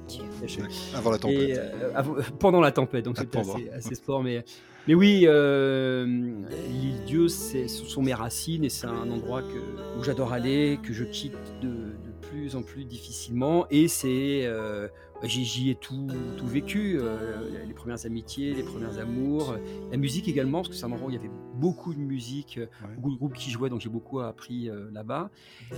avant 0.94 1.10
la 1.10 1.16
et 1.16 1.18
tempête. 1.18 1.60
avant 1.94 2.14
pendant 2.38 2.60
la 2.60 2.70
tempête, 2.72 3.04
donc 3.04 3.16
Ah 3.18 3.22
c'était 3.22 3.38
assez 3.40 3.70
assez 3.70 3.94
sport 3.96 4.22
mais 4.22 4.44
mais 4.86 4.94
oui, 4.94 5.24
hem, 5.24 6.46
l'île-Dieu, 6.68 7.28
c'est 7.28 7.68
ce 7.68 7.84
sont 7.84 8.02
mes 8.02 8.14
racines 8.14 8.64
et 8.64 8.68
c'est 8.68 8.86
un 8.86 9.10
endroit 9.10 9.42
que 9.42 9.98
où 9.98 10.04
j'adore 10.04 10.32
aller, 10.32 10.78
que 10.82 10.92
je 10.92 11.04
quitte 11.04 11.34
de 11.60 11.68
de 11.68 12.10
plus 12.28 12.56
en 12.56 12.62
plus 12.62 12.84
difficilement 12.84 13.66
et 13.70 13.86
c'est, 13.88 14.46
heu, 14.46 14.90
bah, 15.22 15.28
j'y 15.28 15.70
ai 15.70 15.74
tout 15.76 16.08
tout 16.36 16.46
vécu, 16.46 16.98
heu, 16.98 17.18
les 17.66 17.72
premières 17.74 18.04
amitiés, 18.04 18.52
les 18.54 18.62
premiers 18.64 18.98
amours, 18.98 19.54
la 19.90 19.96
musique 19.96 20.26
également, 20.28 20.58
parce 20.58 20.68
que 20.70 20.74
c'est 20.74 20.84
un 20.86 20.92
endroit 20.92 21.06
où 21.06 21.10
il 21.10 21.16
y 21.16 21.18
avait 21.18 21.30
beaucoup 21.54 21.94
de 21.94 22.00
musique, 22.00 22.58
Ouais. 22.58 22.94
beaucoup 22.96 23.12
de 23.12 23.16
groupes 23.16 23.34
qui 23.34 23.50
jouaient, 23.50 23.70
donc 23.70 23.80
j'ai 23.80 23.88
beaucoup 23.88 24.20
appris, 24.20 24.68
là-bas 24.92 25.30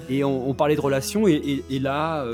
et 0.08 0.24
on 0.24 0.48
on 0.48 0.54
parlait 0.54 0.74
de 0.76 0.80
relations 0.80 1.28
et 1.28 1.34
et 1.34 1.64
et 1.70 1.78
là, 1.78 2.26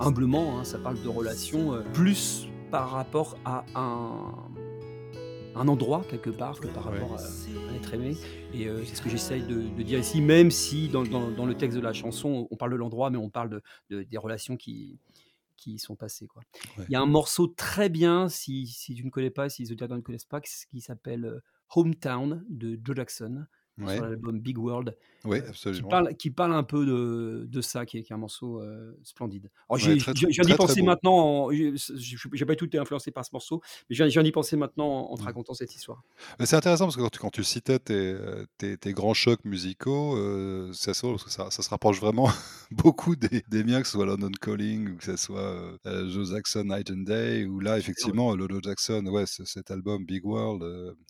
humblement, 0.00 0.58
hein, 0.58 0.64
ça 0.64 0.78
parle 0.78 1.00
de 1.02 1.08
relations, 1.08 1.82
plus 1.94 2.48
par 2.70 2.90
rapport 2.90 3.36
à 3.44 3.64
un 3.74 4.32
un 5.54 5.68
endroit 5.68 6.04
quelque 6.08 6.30
part 6.30 6.60
que 6.60 6.68
par 6.68 6.84
Ouais. 6.84 6.84
rapport 6.84 7.14
à 7.14 7.34
être 7.68 7.94
aimé 7.94 8.20
et 8.50 8.66
heu, 8.68 8.84
c'est 8.84 8.94
ce 8.96 9.02
que 9.02 9.08
j'essaye 9.10 9.44
de 9.44 9.68
de 9.68 9.82
dire 9.82 9.98
ici, 9.98 10.20
même 10.20 10.50
si 10.50 10.88
dans 10.88 11.04
dans 11.06 11.30
dans 11.30 11.46
le 11.46 11.56
texte 11.56 11.76
de 11.76 11.82
la 11.82 11.92
chanson, 11.92 12.48
on 12.50 12.56
parle 12.56 12.72
de 12.72 12.76
l'endroit, 12.76 13.10
mais 13.10 13.18
on 13.18 13.30
parle 13.30 13.50
de 13.50 13.62
de 13.90 14.02
des 14.02 14.18
relations 14.18 14.56
qui 14.56 15.00
qui 15.56 15.78
sont 15.78 15.96
passées, 15.96 16.26
quoi. 16.26 16.44
Ouais. 16.76 16.88
Il 16.88 16.92
y 16.92 16.96
a 16.96 17.00
un 17.02 17.06
morceau 17.06 17.46
très 17.48 17.88
bien, 17.88 18.28
si 18.28 18.66
si 18.66 18.94
tu 18.94 19.04
ne 19.04 19.10
connais 19.10 19.30
pas, 19.30 19.48
si 19.48 19.62
les 19.62 19.72
auditeurs 19.72 19.88
ne 19.96 20.00
connaissent 20.02 20.24
pas, 20.24 20.40
qui 20.40 20.80
s'appelle, 20.80 21.24
heu, 21.26 21.42
«Hometown» 21.74 22.44
de 22.48 22.78
Joe 22.84 22.96
Jackson, 22.96 23.46
sur 23.86 24.02
l'album 24.02 24.40
Big 24.40 24.58
World, 24.58 24.96
Oui, 25.24 25.40
heu, 25.40 25.52
qui 25.70 25.82
parle 25.84 26.16
qui 26.16 26.30
parle 26.30 26.54
un 26.54 26.62
peu 26.64 26.84
de 26.86 27.46
de 27.48 27.60
ça, 27.60 27.86
qui 27.86 27.98
est 27.98 28.02
qui 28.02 28.12
est 28.12 28.16
un 28.16 28.18
morceau, 28.18 28.60
heu, 28.62 28.98
splendide. 29.04 29.50
Alors 29.68 29.78
viens 29.78 30.44
d'y 30.44 30.54
penser 30.54 30.82
maintenant 30.82 31.14
en 31.48 31.52
j'ai 31.52 31.74
j'ai 32.32 32.46
pas 32.46 32.56
tout 32.56 32.66
été 32.66 32.78
influencé 32.78 33.10
par 33.12 33.24
ce 33.24 33.30
morceau, 33.32 33.60
mais 33.90 33.96
viens 33.96 34.22
d'y 34.22 34.32
penser 34.32 34.56
maintenant 34.56 35.10
en 35.10 35.16
te 35.16 35.22
Mmh. 35.22 35.24
racontant 35.24 35.54
cette 35.54 35.74
histoire. 35.74 36.04
C'est 36.40 36.56
intéressant 36.56 36.86
parce 36.86 36.96
que 36.96 37.00
quand 37.02 37.10
tu 37.10 37.18
quand 37.18 37.30
tu 37.30 37.44
citais 37.44 37.78
tes, 37.78 37.94
heu, 38.12 38.46
tes 38.58 38.76
tes 38.78 38.92
grands 38.92 39.14
chocs 39.14 39.44
musicaux, 39.44 40.16
c'est 40.72 40.94
ça 40.94 41.08
parce 41.08 41.24
que 41.24 41.30
ça 41.30 41.50
ça 41.50 41.62
se 41.62 41.68
rapproche 41.70 42.00
vraiment 42.00 42.28
beaucoup 42.70 43.16
des 43.16 43.42
des 43.48 43.64
miens, 43.64 43.80
que 43.80 43.86
ce 43.86 43.92
soit 43.94 44.06
London 44.06 44.30
Calling 44.40 44.90
ou 44.94 44.96
que 44.96 45.04
ce 45.04 45.16
soit, 45.16 45.78
Joe 45.84 46.30
Jackson 46.30 46.64
Night 46.64 46.90
and 46.90 47.04
Day 47.04 47.44
ou 47.46 47.60
là 47.60 47.78
effectivement 47.78 48.36
Joe 48.38 48.60
Jackson, 48.62 49.06
ouais, 49.06 49.26
ce 49.26 49.44
cet 49.44 49.70
album 49.70 50.04
Big 50.04 50.24
World, 50.24 50.62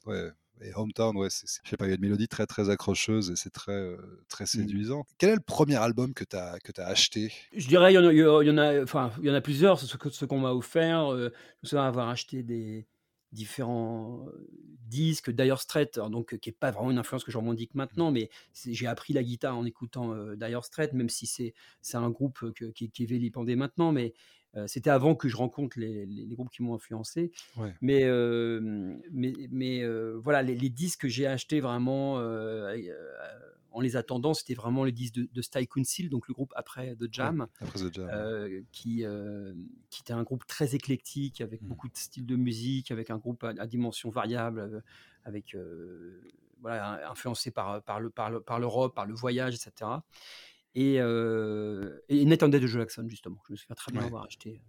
ouais 0.07 0.31
et 0.73 0.75
Hometown, 0.77 1.17
ouais, 1.17 1.31
c'est 1.31 1.47
je 1.65 1.71
sais 1.71 1.77
pas, 1.77 1.87
il 1.87 1.91
y 1.91 1.93
a 1.93 1.97
une 1.97 2.01
mélodie 2.03 2.29
très, 2.29 2.47
très 2.47 2.71
accrocheuse 2.71 3.31
et 3.31 3.37
c'est 3.37 3.51
très, 3.51 3.73
heu, 3.75 4.25
très 4.29 4.47
Mmh. 4.55 4.73
séduisant. 4.73 5.05
Quel 5.19 5.31
est 5.31 5.35
le 5.37 5.41
premier 5.41 5.77
album 5.77 6.15
que 6.15 6.25
tu 6.25 6.37
as 6.37 6.59
que 6.61 6.73
tu 6.73 6.81
as 6.81 6.87
acheté? 6.89 7.33
Je 7.53 7.69
dirais, 7.69 7.93
il 7.93 7.97
y 7.97 7.99
en 7.99 8.07
a 8.07 8.13
il 8.13 8.19
y 8.19 8.25
en 8.25 8.41
il 8.41 8.49
y 8.49 8.51
en 8.51 8.57
a 8.59 8.83
enfin, 8.83 9.13
il 9.21 9.27
y 9.27 9.31
en 9.31 9.35
a 9.35 9.41
plusieurs, 9.43 9.79
ce 9.79 9.97
que 9.99 10.09
ce 10.09 10.25
qu'on 10.25 10.39
m'a 10.41 10.53
offert, 10.53 11.13
heu, 11.13 11.33
je 11.35 11.59
me 11.63 11.69
souviens 11.69 11.85
avoir 11.85 12.09
acheté 12.09 12.43
des 12.43 12.87
différents, 13.31 14.27
heu, 14.29 14.49
disques 14.87 15.31
Dire 15.31 15.61
Straits, 15.61 15.99
donc, 15.99 16.33
heu, 16.33 16.39
qui 16.39 16.49
est 16.51 16.53
pas 16.53 16.71
vraiment 16.71 16.91
une 16.91 16.99
influence 16.99 17.25
que 17.25 17.31
je 17.31 17.37
revendique 17.39 17.75
Mmh. 17.91 18.03
maintenant, 18.05 18.11
mais 18.11 18.31
j'ai 18.67 18.87
appris 18.87 19.13
la 19.13 19.23
guitare 19.23 19.57
en 19.59 19.65
écoutant, 19.67 20.15
heu, 20.15 20.35
Dire 20.37 20.65
Straits, 20.65 20.95
même 20.95 21.11
si 21.11 21.27
c'est 21.27 21.53
c'est 21.83 21.99
un 21.99 22.09
groupe, 22.11 22.53
que 22.55 22.67
qui 22.67 22.91
qui 22.91 23.03
est 23.03 23.07
vilipendé 23.07 23.55
maintenant, 23.55 23.93
mais, 23.93 24.15
c'était 24.67 24.91
avant 24.91 25.15
que 25.15 25.29
je 25.29 25.37
rencontre 25.37 25.79
les 25.79 26.07
les 26.07 26.27
les 26.27 26.35
groupes 26.35 26.51
qui 26.51 26.63
m'ont 26.63 26.75
influencé. 26.75 27.33
Ouais, 27.57 27.75
Mais, 27.81 28.05
voilà, 30.17 30.43
les 30.43 30.55
les 30.57 30.71
disques 30.71 31.01
que 31.03 31.09
j'ai 31.09 31.27
achetés 31.27 31.61
vraiment, 31.61 32.17
en 33.75 33.81
les 33.81 33.97
attendant, 33.97 34.35
c'était 34.35 34.55
vraiment 34.55 34.85
les 34.85 34.93
disques 34.93 35.15
de 35.15 35.29
de 35.33 35.65
Council, 35.65 36.11
donc 36.11 36.29
le 36.29 36.35
groupe 36.35 36.53
après 36.57 36.95
The 36.97 37.03
ouais, 37.03 37.09
Jam, 37.11 37.47
après 37.61 37.79
The 37.79 37.95
Jam, 37.95 38.07
ouais. 38.07 38.15
heu, 38.15 38.65
qui, 38.73 39.05
était 40.01 40.13
un 40.13 40.23
groupe 40.23 40.47
très 40.47 40.75
éclectique 40.75 41.41
avec 41.41 41.63
Mmh. 41.63 41.69
beaucoup 41.69 41.89
de 41.89 41.97
styles 41.97 42.27
de 42.27 42.37
musique, 42.37 42.91
avec 42.91 43.11
un 43.11 43.19
groupe 43.19 43.45
à 43.45 43.55
à 43.59 43.67
dimension 43.67 44.11
variable, 44.11 44.83
avec, 45.25 45.57
voilà, 46.61 47.11
influencé 47.11 47.51
par, 47.51 47.83
par 47.83 48.01
le 48.01 48.11
par 48.11 48.31
le 48.31 48.41
par 48.41 48.59
l'Europe, 48.59 48.95
par 48.95 49.07
le 49.07 49.15
voyage 49.15 49.55
et 49.55 49.59
cetera 49.59 50.05
et 50.75 50.99
heu 51.01 52.03
et 52.09 52.25
de 52.25 52.59
Joe 52.61 52.71
Jackson 52.71 53.07
justement. 53.09 53.39
Je 53.49 53.53
me 53.53 53.57
souviens 53.57 53.77
très 53.77 53.93
bien 53.93 54.01
Ouais. 54.01 54.07
avoir 54.07 54.25
acheté, 54.25 54.63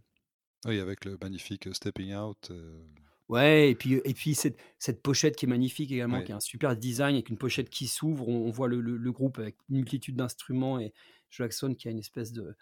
Oui, 0.66 0.80
avec 0.80 1.06
le 1.06 1.18
magnifique, 1.22 1.74
Stepping 1.74 2.14
Out, 2.16 2.52
heu 2.52 2.86
Ouais, 3.30 3.72
et 3.72 3.76
puis, 3.76 4.02
et 4.04 4.14
puis 4.14 4.36
cette, 4.36 4.60
cette 4.78 5.02
pochette 5.02 5.36
qui 5.36 5.46
est 5.46 5.50
magnifique 5.50 5.92
également, 5.92 6.22
qui 6.22 6.32
a 6.32 6.36
un 6.36 6.42
super 6.42 6.76
design, 6.76 7.16
avec 7.16 7.30
une 7.30 7.38
pochette 7.38 7.70
qui 7.70 7.88
s'ouvre. 7.88 8.28
On, 8.28 8.52
voit 8.52 8.68
le, 8.68 8.82
le, 8.82 9.12
groupe 9.12 9.40
avec 9.40 9.56
une 9.70 9.78
multitude 9.78 10.16
d'instruments 10.16 10.78
et 10.80 10.94
Jackson 11.32 11.74
qui 11.74 11.88
a 11.88 11.92
une 11.92 12.00
espèce 12.00 12.32
de 12.32 12.56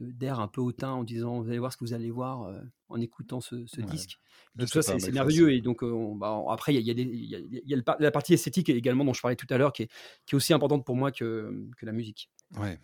d'air 0.00 0.40
un 0.40 0.48
peu 0.48 0.60
hautain 0.60 0.90
en 0.90 1.04
disant 1.04 1.40
vous 1.40 1.48
allez 1.48 1.60
voir 1.60 1.72
ce 1.72 1.76
que 1.76 1.84
vous 1.84 1.92
allez 1.92 2.10
voir 2.10 2.52
en 2.88 3.00
écoutant 3.00 3.40
ce, 3.40 3.54
disque. 3.82 4.18
Donc 4.56 4.68
ça 4.68 4.82
c'est 4.82 5.12
merveilleux 5.12 5.52
et 5.52 5.60
donc 5.60 5.84
bah, 6.18 6.42
après 6.50 6.74
il 6.74 6.80
y 6.80 6.90
a, 6.90 6.94
y 6.94 7.74
a, 7.74 7.96
la 8.00 8.10
partie 8.10 8.34
esthétique 8.34 8.68
également 8.70 9.04
dont 9.04 9.12
je 9.12 9.20
parlais 9.20 9.36
tout 9.36 9.46
à 9.50 9.56
l'heure 9.56 9.72
qui 9.72 9.84
est, 9.84 9.88
qui 10.26 10.34
est 10.34 10.36
aussi 10.36 10.52
importante 10.52 10.84
pour 10.84 10.96
moi 10.96 11.12
que, 11.12 11.68
que 11.76 11.86
la 11.86 11.92
musique. 11.92 12.28
Ouais. 12.58 12.78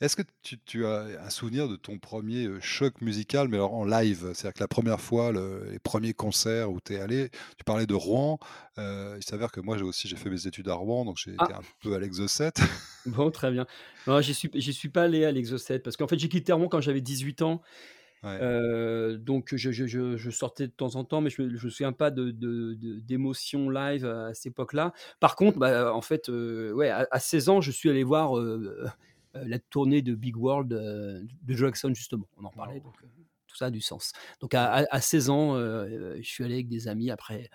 Est-ce 0.00 0.16
que 0.16 0.22
tu, 0.66 0.84
as 0.84 1.06
un 1.24 1.30
souvenir 1.30 1.68
de 1.68 1.76
ton 1.76 1.98
premier 1.98 2.48
choc 2.60 3.00
musical, 3.00 3.48
mais 3.48 3.56
alors 3.56 3.74
en 3.74 3.84
live? 3.84 4.32
C'est-à-dire 4.34 4.54
que 4.54 4.60
la 4.60 4.68
première 4.68 5.00
fois, 5.00 5.32
les 5.32 5.78
premiers 5.78 6.12
concerts 6.12 6.70
où 6.70 6.80
tu 6.80 6.94
es 6.94 7.00
allé, 7.00 7.30
tu 7.56 7.64
parlais 7.64 7.86
de 7.86 7.94
Rouen. 7.94 8.38
il 8.76 9.22
s'avère 9.24 9.50
que 9.50 9.60
moi, 9.60 9.78
j'ai 9.78 9.84
aussi 9.84 10.08
j'ai 10.08 10.16
fait 10.16 10.28
mes 10.28 10.46
études 10.46 10.68
à 10.68 10.74
Rouen, 10.74 11.04
donc 11.04 11.16
j'ai 11.16 11.34
ah! 11.38 11.44
été 11.44 11.54
un 11.54 11.62
peu 11.82 11.94
à 11.94 11.98
l'Exocet. 11.98 12.52
Bon, 13.06 13.30
très 13.30 13.50
bien. 13.50 13.66
J'y 14.20 14.34
suis, 14.34 14.50
suis 14.72 14.88
pas 14.88 15.02
allé 15.02 15.24
à 15.24 15.32
l'Exocet 15.32 15.78
parce 15.78 15.96
qu'en 15.96 16.06
fait, 16.06 16.18
j'ai 16.18 16.28
quitté 16.28 16.52
Rouen 16.52 16.68
quand 16.68 16.80
j'avais 16.80 17.00
18 17.00 17.42
ans. 17.42 17.62
Donc 18.22 19.54
je, 19.54 20.30
sortais 20.30 20.66
de 20.66 20.72
temps 20.72 20.96
en 20.96 21.04
temps, 21.04 21.20
mais 21.20 21.30
je 21.30 21.42
ne 21.42 21.48
me 21.48 21.56
souviens 21.56 21.92
pas 21.92 22.10
de, 22.10 22.30
d'émotions 23.00 23.70
live 23.70 24.06
à 24.06 24.34
cette 24.34 24.46
époque-là. 24.46 24.92
Par 25.20 25.36
contre, 25.36 25.58
bah, 25.58 25.92
en 25.94 26.02
fait, 26.02 26.28
ouais, 26.28 26.88
à, 26.88 27.06
à, 27.10 27.18
16 27.18 27.48
ans, 27.48 27.60
je 27.60 27.70
suis 27.70 27.90
allé 27.90 28.04
voir 28.04 28.38
euh, 29.34 29.46
la 29.46 29.58
tournée 29.58 30.02
de 30.02 30.14
Big 30.14 30.36
World 30.36 30.72
euh, 30.72 31.22
de 31.42 31.54
Jackson, 31.54 31.92
justement. 31.94 32.28
On 32.36 32.44
en 32.44 32.50
parlait, 32.50 32.80
donc 32.80 32.94
euh, 33.02 33.06
tout 33.46 33.56
ça 33.56 33.66
a 33.66 33.70
du 33.70 33.80
sens. 33.80 34.12
Donc 34.40 34.54
à, 34.54 35.00
16 35.00 35.30
ans, 35.30 35.56
je 35.56 36.22
suis 36.22 36.44
allé 36.44 36.54
avec 36.54 36.68
des 36.68 36.88
amis 36.88 37.10
après 37.10 37.50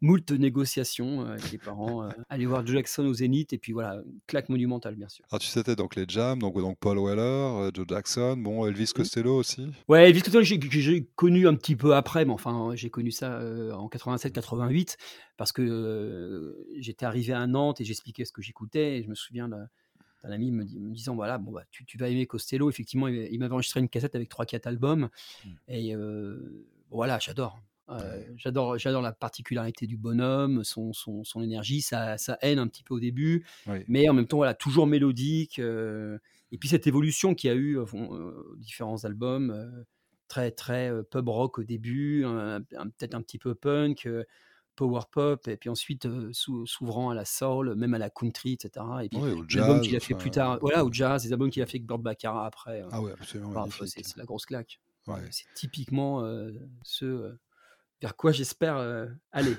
moult 0.00 0.30
négociations 0.30 1.22
avec 1.26 1.50
les 1.52 1.58
parents, 1.58 2.08
aller 2.28 2.46
voir 2.46 2.66
Joe 2.66 2.76
Jackson 2.76 3.04
au 3.06 3.14
Zénith, 3.14 3.52
et 3.52 3.58
puis 3.58 3.72
voilà, 3.72 4.00
claque 4.26 4.48
monumentale, 4.48 4.94
bien 4.94 5.08
sûr. 5.08 5.24
Alors 5.30 5.40
tu 5.40 5.48
sais, 5.48 5.62
donc 5.76 5.96
les 5.96 6.04
Jams, 6.08 6.38
donc, 6.38 6.54
donc 6.56 6.78
Paul 6.78 6.98
Weller, 6.98 7.70
Joe 7.74 7.86
Jackson, 7.88 8.36
bon, 8.36 8.66
Elvis 8.66 8.92
Costello 8.94 9.36
aussi. 9.36 9.66
Ouais, 9.88 10.08
Elvis 10.08 10.22
Costello, 10.22 10.42
j'ai 10.42 11.08
connu 11.16 11.46
un 11.46 11.54
petit 11.54 11.76
peu 11.76 11.94
après, 11.94 12.24
mais 12.24 12.32
enfin, 12.32 12.72
j'ai 12.74 12.90
connu 12.90 13.10
ça 13.10 13.40
en 13.74 13.88
87-88, 13.88 14.96
parce 15.36 15.52
que 15.52 16.66
j'étais 16.78 17.06
arrivé 17.06 17.32
à 17.32 17.46
Nantes 17.46 17.80
et 17.80 17.84
j'expliquais 17.84 18.24
ce 18.24 18.32
que 18.32 18.42
j'écoutais, 18.42 18.98
et 18.98 19.02
je 19.02 19.08
me 19.08 19.14
souviens 19.14 19.48
de 19.48 19.56
un 20.22 20.30
ami 20.32 20.50
me, 20.50 20.64
me, 20.64 20.92
disant 20.92 21.14
voilà 21.14 21.38
bon 21.38 21.50
bah 21.52 21.64
tu, 21.70 21.98
vas 21.98 22.08
aimer 22.08 22.26
Costello. 22.26 22.68
Effectivement 22.68 23.08
il, 23.08 23.38
m'avait 23.38 23.52
enregistré 23.52 23.80
une 23.80 23.88
cassette 23.88 24.14
avec 24.14 24.28
trois 24.28 24.44
quatre 24.44 24.66
albums. 24.66 25.08
Mmh. 25.44 25.48
et 25.68 25.94
voilà 26.90 27.18
j'adore 27.18 27.58
euh, 27.90 28.22
j'adore 28.36 28.78
j'adore 28.78 29.02
la 29.02 29.12
particularité 29.12 29.86
du 29.86 29.96
bonhomme 29.96 30.64
son, 30.64 30.92
son, 30.92 31.24
son 31.24 31.42
énergie 31.42 31.80
sa, 31.80 32.16
haine 32.42 32.58
un 32.58 32.66
petit 32.66 32.82
peu 32.82 32.94
au 32.94 33.00
début 33.00 33.44
mais 33.88 34.08
en 34.08 34.14
même 34.14 34.26
temps 34.26 34.38
voilà 34.38 34.54
toujours 34.54 34.86
mélodique 34.86 35.58
et 35.58 36.58
puis 36.58 36.68
cette 36.68 36.86
évolution 36.86 37.34
qu'il 37.34 37.48
y 37.48 37.52
a 37.52 37.56
eu 37.56 37.78
différents 38.58 39.04
albums 39.04 39.84
très 40.28 40.50
très 40.50 40.90
pub 41.10 41.28
rock 41.28 41.58
au 41.58 41.64
début 41.64 42.24
peut-être 42.98 43.14
un 43.14 43.22
petit 43.22 43.38
peu 43.38 43.54
punk 43.54 44.08
power 44.80 45.02
pop, 45.10 45.46
et 45.46 45.58
puis 45.58 45.68
ensuite 45.68 46.08
s'ouvrant 46.32 47.10
à 47.10 47.14
la 47.14 47.26
soul, 47.26 47.74
même 47.74 47.92
à 47.92 47.98
la 47.98 48.08
country, 48.08 48.52
etc. 48.52 48.86
Et 49.02 49.08
puis 49.10 49.20
l'album 49.54 49.82
qu'il 49.82 49.94
a 49.94 50.00
fait 50.00 50.14
plus 50.14 50.30
tard, 50.30 50.58
voilà, 50.62 50.84
au 50.86 50.92
jazz, 50.92 51.24
les 51.24 51.32
albums 51.32 51.50
qu'il 51.50 51.62
a 51.62 51.66
fait 51.66 51.76
avec 51.76 51.86
Burt 51.86 52.00
Baccarat 52.00 52.46
après. 52.46 52.82
Ah 52.90 53.02
ouais, 53.02 53.12
absolument. 53.12 53.68
c'est 53.70 54.16
la 54.16 54.24
grosse 54.24 54.46
claque. 54.46 54.80
C'est 55.30 55.52
typiquement 55.54 56.24
ce 56.82 57.36
vers 58.00 58.16
quoi 58.16 58.32
j'espère 58.32 58.76
aller. 59.32 59.56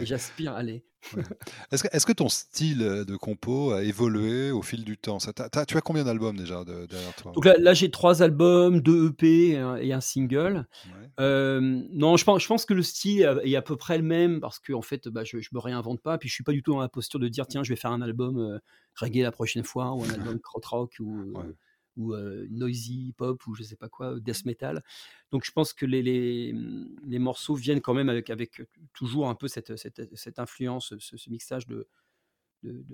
Et 0.00 0.06
j'aspire 0.06 0.52
à 0.52 0.58
aller. 0.58 0.84
Est-ce 1.70 2.06
que, 2.06 2.12
ton 2.12 2.28
style 2.28 2.78
de 2.78 3.16
compo 3.16 3.70
a 3.70 3.84
évolué 3.84 4.50
au 4.50 4.62
fil 4.62 4.84
du 4.84 4.98
temps? 4.98 5.18
Tu 5.18 5.76
as 5.76 5.80
combien 5.80 6.02
d'albums 6.02 6.36
déjà 6.36 6.64
derrière 6.64 7.14
toi? 7.14 7.30
Donc 7.32 7.44
là, 7.44 7.74
j'ai 7.74 7.90
trois 7.90 8.22
albums, 8.22 8.80
deux 8.80 9.10
EP 9.10 9.50
et 9.50 9.92
un, 9.92 10.00
single. 10.00 10.66
non, 11.18 12.16
je 12.16 12.24
pense, 12.24 12.42
je 12.42 12.48
pense 12.48 12.64
que 12.64 12.74
le 12.74 12.82
style 12.82 13.40
est 13.44 13.56
à 13.56 13.62
peu 13.62 13.76
près 13.76 13.96
le 13.98 14.04
même 14.04 14.40
parce 14.40 14.58
que 14.58 14.72
en 14.72 14.82
fait, 14.82 15.06
bah, 15.08 15.22
je, 15.24 15.36
ne 15.36 15.42
me 15.52 15.60
réinvente 15.60 16.02
pas. 16.02 16.18
Puis 16.18 16.28
je 16.28 16.34
suis 16.34 16.44
pas 16.44 16.52
du 16.52 16.62
tout 16.62 16.72
dans 16.72 16.80
la 16.80 16.88
posture 16.88 17.20
de 17.20 17.28
dire 17.28 17.46
tiens, 17.46 17.62
je 17.62 17.70
vais 17.70 17.76
faire 17.76 17.92
un 17.92 18.02
album 18.02 18.60
reggae 18.96 19.22
la 19.22 19.32
prochaine 19.32 19.64
fois 19.64 19.92
ou 19.92 20.02
un 20.02 20.08
album 20.14 20.40
krautrock 20.40 20.96
ou 20.98 21.34
ou 21.96 22.14
noisy 22.50 23.14
pop 23.16 23.46
ou 23.46 23.54
je 23.54 23.62
sais 23.62 23.76
pas 23.76 23.88
quoi, 23.88 24.20
death 24.20 24.44
metal. 24.44 24.82
Donc 25.30 25.44
je 25.44 25.52
pense 25.52 25.72
que 25.72 25.86
les, 25.86 26.02
les, 26.02 26.52
mmh, 26.52 26.96
les 27.06 27.18
morceaux 27.18 27.54
viennent 27.54 27.80
quand 27.80 27.94
même 27.94 28.08
avec, 28.08 28.30
avec 28.30 28.62
toujours 28.92 29.28
un 29.28 29.34
peu 29.34 29.48
cette, 29.48 29.76
cette, 29.76 30.14
cette 30.14 30.38
influence, 30.38 30.94
ce, 30.98 31.30
mixage 31.30 31.66
de, 31.66 31.88
de, 32.62 32.84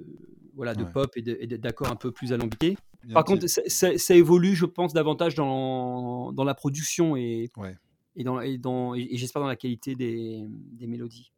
voilà, 0.54 0.74
de 0.74 0.84
pop 0.84 1.10
et 1.16 1.22
d'accords 1.22 1.90
un 1.90 1.96
peu 1.96 2.12
plus 2.12 2.32
alambiqués. 2.32 2.76
Par 3.12 3.24
contre, 3.24 3.46
ça, 3.48 4.14
évolue, 4.14 4.54
je 4.54 4.66
pense, 4.66 4.92
davantage 4.92 5.34
dans, 5.34 6.32
dans 6.32 6.44
la 6.44 6.54
production 6.54 7.16
et, 7.16 7.50
et, 8.14 8.24
dans, 8.24 8.40
et, 8.40 8.58
dans, 8.58 8.94
et 8.94 9.16
j'espère 9.16 9.42
dans 9.42 9.48
la 9.48 9.56
qualité 9.56 9.94
des, 9.94 10.44
des 10.48 10.86
mélodies. 10.86 11.32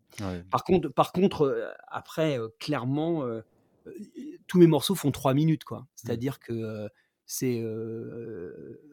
Par 0.51 0.65
contre, 0.65 0.89
par 0.91 1.13
contre 1.13 1.75
après, 1.89 2.39
clairement, 2.61 3.25
tous 4.47 4.59
mes 4.59 4.67
morceaux 4.67 4.95
font 4.95 5.11
trois 5.11 5.35
minutes. 5.35 5.65
quoi. 5.65 5.81
Mmh. 5.81 5.87
C'est-à-dire 5.97 6.39
que 6.39 6.89
c'est 7.27 7.65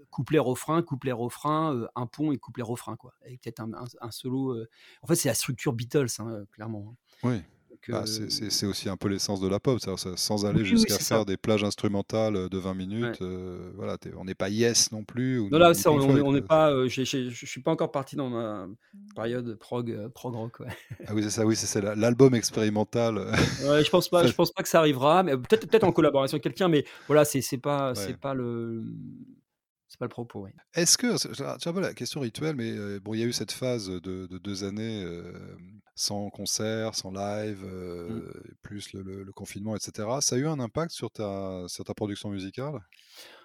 couplet 0.09 0.39
refrain 0.39 0.81
couplet 0.81 1.11
refrain 1.11 1.87
un 1.95 2.05
pont 2.05 2.31
et 2.31 2.37
couplet 2.37 2.63
refrain 2.63 2.95
quoi 2.95 3.13
avec 3.25 3.41
peut-être 3.41 3.61
un, 3.61 4.11
solo 4.11 4.55
en 5.01 5.07
fait 5.07 5.15
c'est 5.15 5.29
la 5.29 5.35
structure 5.35 5.73
Beatles 5.73 6.07
hein, 6.19 6.45
clairement 6.51 6.95
hein. 7.23 7.41
Oui 7.87 7.93
bah, 7.93 8.03
c'est 8.05 8.65
aussi 8.65 8.89
un 8.89 8.97
peu 8.97 9.07
l'essence 9.07 9.39
de 9.39 9.47
la 9.47 9.59
pop, 9.59 9.79
sans 9.79 10.45
aller 10.45 10.65
jusqu'à 10.65 10.97
faire 10.97 11.25
des 11.25 11.37
plages 11.37 11.63
instrumentales 11.63 12.49
de 12.49 12.57
20 12.57 12.73
minutes. 12.73 13.23
voilà, 13.75 13.97
on 14.17 14.25
n'est 14.25 14.35
pas 14.35 14.49
yes 14.49 14.91
non 14.91 15.03
plus. 15.03 15.47
non, 15.49 15.57
là, 15.57 15.71
on 15.85 16.31
n'est 16.31 16.41
pas. 16.41 16.87
je 16.87 17.03
suis 17.03 17.61
pas 17.61 17.71
encore 17.71 17.91
parti 17.91 18.15
dans 18.15 18.29
ma 18.29 18.67
période 19.15 19.55
prog, 19.55 20.09
prog 20.13 20.35
rock. 20.35 20.57
Ah 21.07 21.13
oui, 21.13 21.23
c'est 21.23 21.29
ça. 21.29 21.45
Oui, 21.45 21.55
c'est 21.55 21.81
l'album 21.81 22.35
expérimental. 22.35 23.19
je 23.61 23.89
pense 23.89 24.09
pas. 24.09 24.25
je 24.25 24.33
pense 24.33 24.51
pas 24.51 24.63
que 24.63 24.69
ça 24.69 24.79
arrivera, 24.79 25.23
mais 25.23 25.35
peut-être 25.37 25.67
peut-être 25.67 25.83
en 25.83 25.91
collaboration 25.91 26.35
avec 26.35 26.43
quelqu'un, 26.43 26.67
mais 26.67 26.85
voilà, 27.07 27.25
c'est 27.25 27.57
pas 27.57 27.95
c'est 27.95 28.17
pas 28.17 28.33
le 28.33 28.83
c'est 29.91 29.99
pas 29.99 30.05
le 30.05 30.09
propos. 30.09 30.45
Oui. 30.45 30.51
Est-ce 30.73 30.97
que, 30.97 31.17
c'est 31.17 31.41
un 31.41 31.73
peu 31.73 31.81
la 31.81 31.93
question 31.93 32.21
rituelle, 32.21 32.55
mais 32.55 32.99
bon, 33.01 33.13
il 33.13 33.19
y 33.19 33.23
a 33.23 33.25
eu 33.25 33.33
cette 33.33 33.51
phase 33.51 33.89
de, 33.89 34.25
deux 34.25 34.63
années 34.63 35.05
sans 35.95 36.29
concert, 36.29 36.95
sans 36.95 37.11
live, 37.11 37.65
mmh. 37.65 38.21
plus 38.61 38.93
le, 38.93 39.29
confinement, 39.33 39.75
etc. 39.75 40.07
Ça 40.21 40.37
a 40.37 40.39
eu 40.39 40.47
un 40.47 40.61
impact 40.61 40.91
sur 40.91 41.11
ta, 41.11 41.65
sur 41.67 41.83
ta 41.83 41.93
production 41.93 42.29
musicale? 42.29 42.79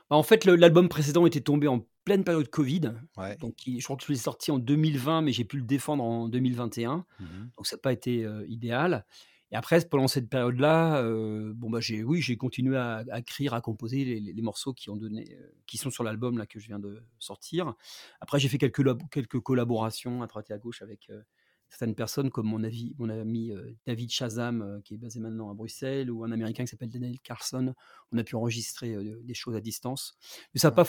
Bah, 0.08 0.16
En 0.16 0.22
fait, 0.22 0.44
l'album 0.44 0.88
précédent 0.88 1.26
était 1.26 1.40
tombé 1.40 1.66
en 1.66 1.84
pleine 2.04 2.22
période 2.22 2.48
Covid. 2.48 2.92
Donc, 3.40 3.54
je 3.66 3.82
crois 3.82 3.96
que 3.96 4.04
je 4.04 4.12
l'ai 4.12 4.18
sorti 4.18 4.52
en 4.52 4.60
2020, 4.60 5.22
mais 5.22 5.32
j'ai 5.32 5.44
pu 5.44 5.56
le 5.56 5.64
défendre 5.64 6.04
en 6.04 6.28
2021. 6.28 7.04
Mmh 7.18 7.24
donc, 7.56 7.66
ça 7.66 7.74
n'a 7.74 7.80
pas 7.80 7.92
été 7.92 8.24
idéal. 8.46 9.04
Et 9.52 9.56
après, 9.56 9.80
pendant 9.88 10.08
cette 10.08 10.28
période-là, 10.28 11.02
euh, 11.02 11.52
bon 11.54 11.70
bah 11.70 11.80
j'ai, 11.80 12.02
oui, 12.02 12.20
j'ai 12.20 12.36
continué 12.36 12.76
à, 12.76 13.04
écrire, 13.16 13.54
à 13.54 13.60
composer 13.60 14.04
les, 14.20 14.42
morceaux 14.42 14.74
qui 14.74 14.90
ont 14.90 14.96
donné, 14.96 15.36
euh, 15.38 15.52
qui 15.66 15.78
sont 15.78 15.90
sur 15.90 16.02
l'album 16.02 16.36
là 16.36 16.46
que 16.46 16.58
je 16.58 16.66
viens 16.66 16.80
de 16.80 17.02
sortir. 17.18 17.74
Après, 18.20 18.40
j'ai 18.40 18.48
fait 18.48 18.58
quelques 18.58 18.84
quelques 19.10 19.40
collaborations 19.40 20.22
à 20.22 20.26
droite 20.26 20.50
et 20.50 20.52
à 20.52 20.58
gauche 20.58 20.82
avec 20.82 21.10
euh, 21.10 21.22
certaines 21.68 21.94
personnes, 21.94 22.30
comme 22.30 22.46
mon, 22.46 22.64
avis, 22.64 22.94
mon 22.98 23.08
ami 23.08 23.52
David 23.86 24.10
Shazam, 24.10 24.80
qui 24.84 24.94
est 24.94 24.98
basé 24.98 25.20
maintenant 25.20 25.50
à 25.50 25.54
Bruxelles, 25.54 26.10
ou 26.10 26.24
un 26.24 26.32
Américain 26.32 26.64
qui 26.64 26.68
s'appelle 26.68 26.90
Daniel 26.90 27.18
Carlson. 27.20 27.74
On 28.12 28.18
a 28.18 28.24
pu 28.24 28.36
enregistrer 28.36 28.96
des 29.22 29.34
choses 29.34 29.56
à 29.56 29.60
distance, 29.60 30.16
mais 30.54 30.60
ça 30.60 30.68
n'a 30.68 30.76
pas 30.76 30.84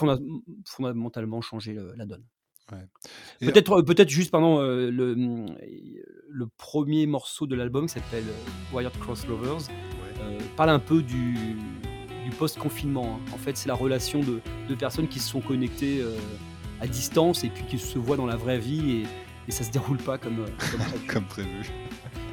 fondamentalement 0.66 1.42
changé 1.42 1.74
la 1.74 2.06
donne. 2.06 2.26
Peut-être, 3.40 3.82
peut-être 3.82 4.10
juste, 4.10 4.32
pardon, 4.32 4.60
euh, 4.60 4.90
le, 4.92 5.16
le 6.30 6.48
premier 6.58 7.06
morceau 7.06 7.48
de 7.48 7.56
l'album 7.56 7.88
qui 7.88 7.94
s'appelle 7.94 8.26
euh, 8.28 8.76
Wired 8.76 8.98
Cross 9.00 9.28
Lovers 9.28 9.70
euh, 10.22 10.40
parle 10.56 10.72
un 10.72 10.80
peu 10.80 11.02
du, 11.02 11.36
du 12.24 12.30
post-confinement. 12.38 13.20
Hein. 13.20 13.32
En 13.34 13.38
fait, 13.38 13.56
c'est 13.58 13.68
la 13.68 13.76
relation 13.76 14.20
de 14.20 14.42
deux 14.68 14.76
personnes 14.76 15.08
qui 15.08 15.20
se 15.20 15.30
sont 15.30 15.42
connectées 15.42 16.04
à 16.82 16.88
distance 16.88 17.44
et 17.44 17.50
puis 17.50 17.64
qui 17.64 17.78
se 17.78 17.98
voient 17.98 18.18
dans 18.18 18.26
la 18.26 18.36
vraie 18.36 18.60
vie 18.60 18.92
et, 18.92 19.04
et 19.48 19.52
ça 19.52 19.64
se 19.64 19.72
déroule 19.72 19.98
pas 19.98 20.18
comme, 20.18 20.46
comme 21.08 21.26
prévu. 21.26 21.72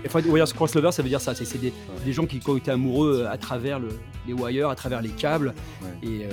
Et 0.04 0.28
Wired 0.28 0.52
Cross 0.52 0.74
Lovers, 0.74 0.92
ça 0.92 1.02
veut 1.02 1.08
dire 1.08 1.20
ça. 1.20 1.34
C'est 1.34 1.58
des, 1.58 1.72
des, 2.04 2.12
gens 2.12 2.26
qui 2.26 2.40
ont 2.46 2.56
été 2.56 2.70
amoureux 2.70 3.26
à 3.30 3.38
travers 3.38 3.78
le, 3.78 3.88
les 4.26 4.34
wires, 4.34 4.68
à 4.68 4.74
travers 4.74 5.00
les 5.00 5.10
câbles. 5.10 5.54
Et 6.02 6.26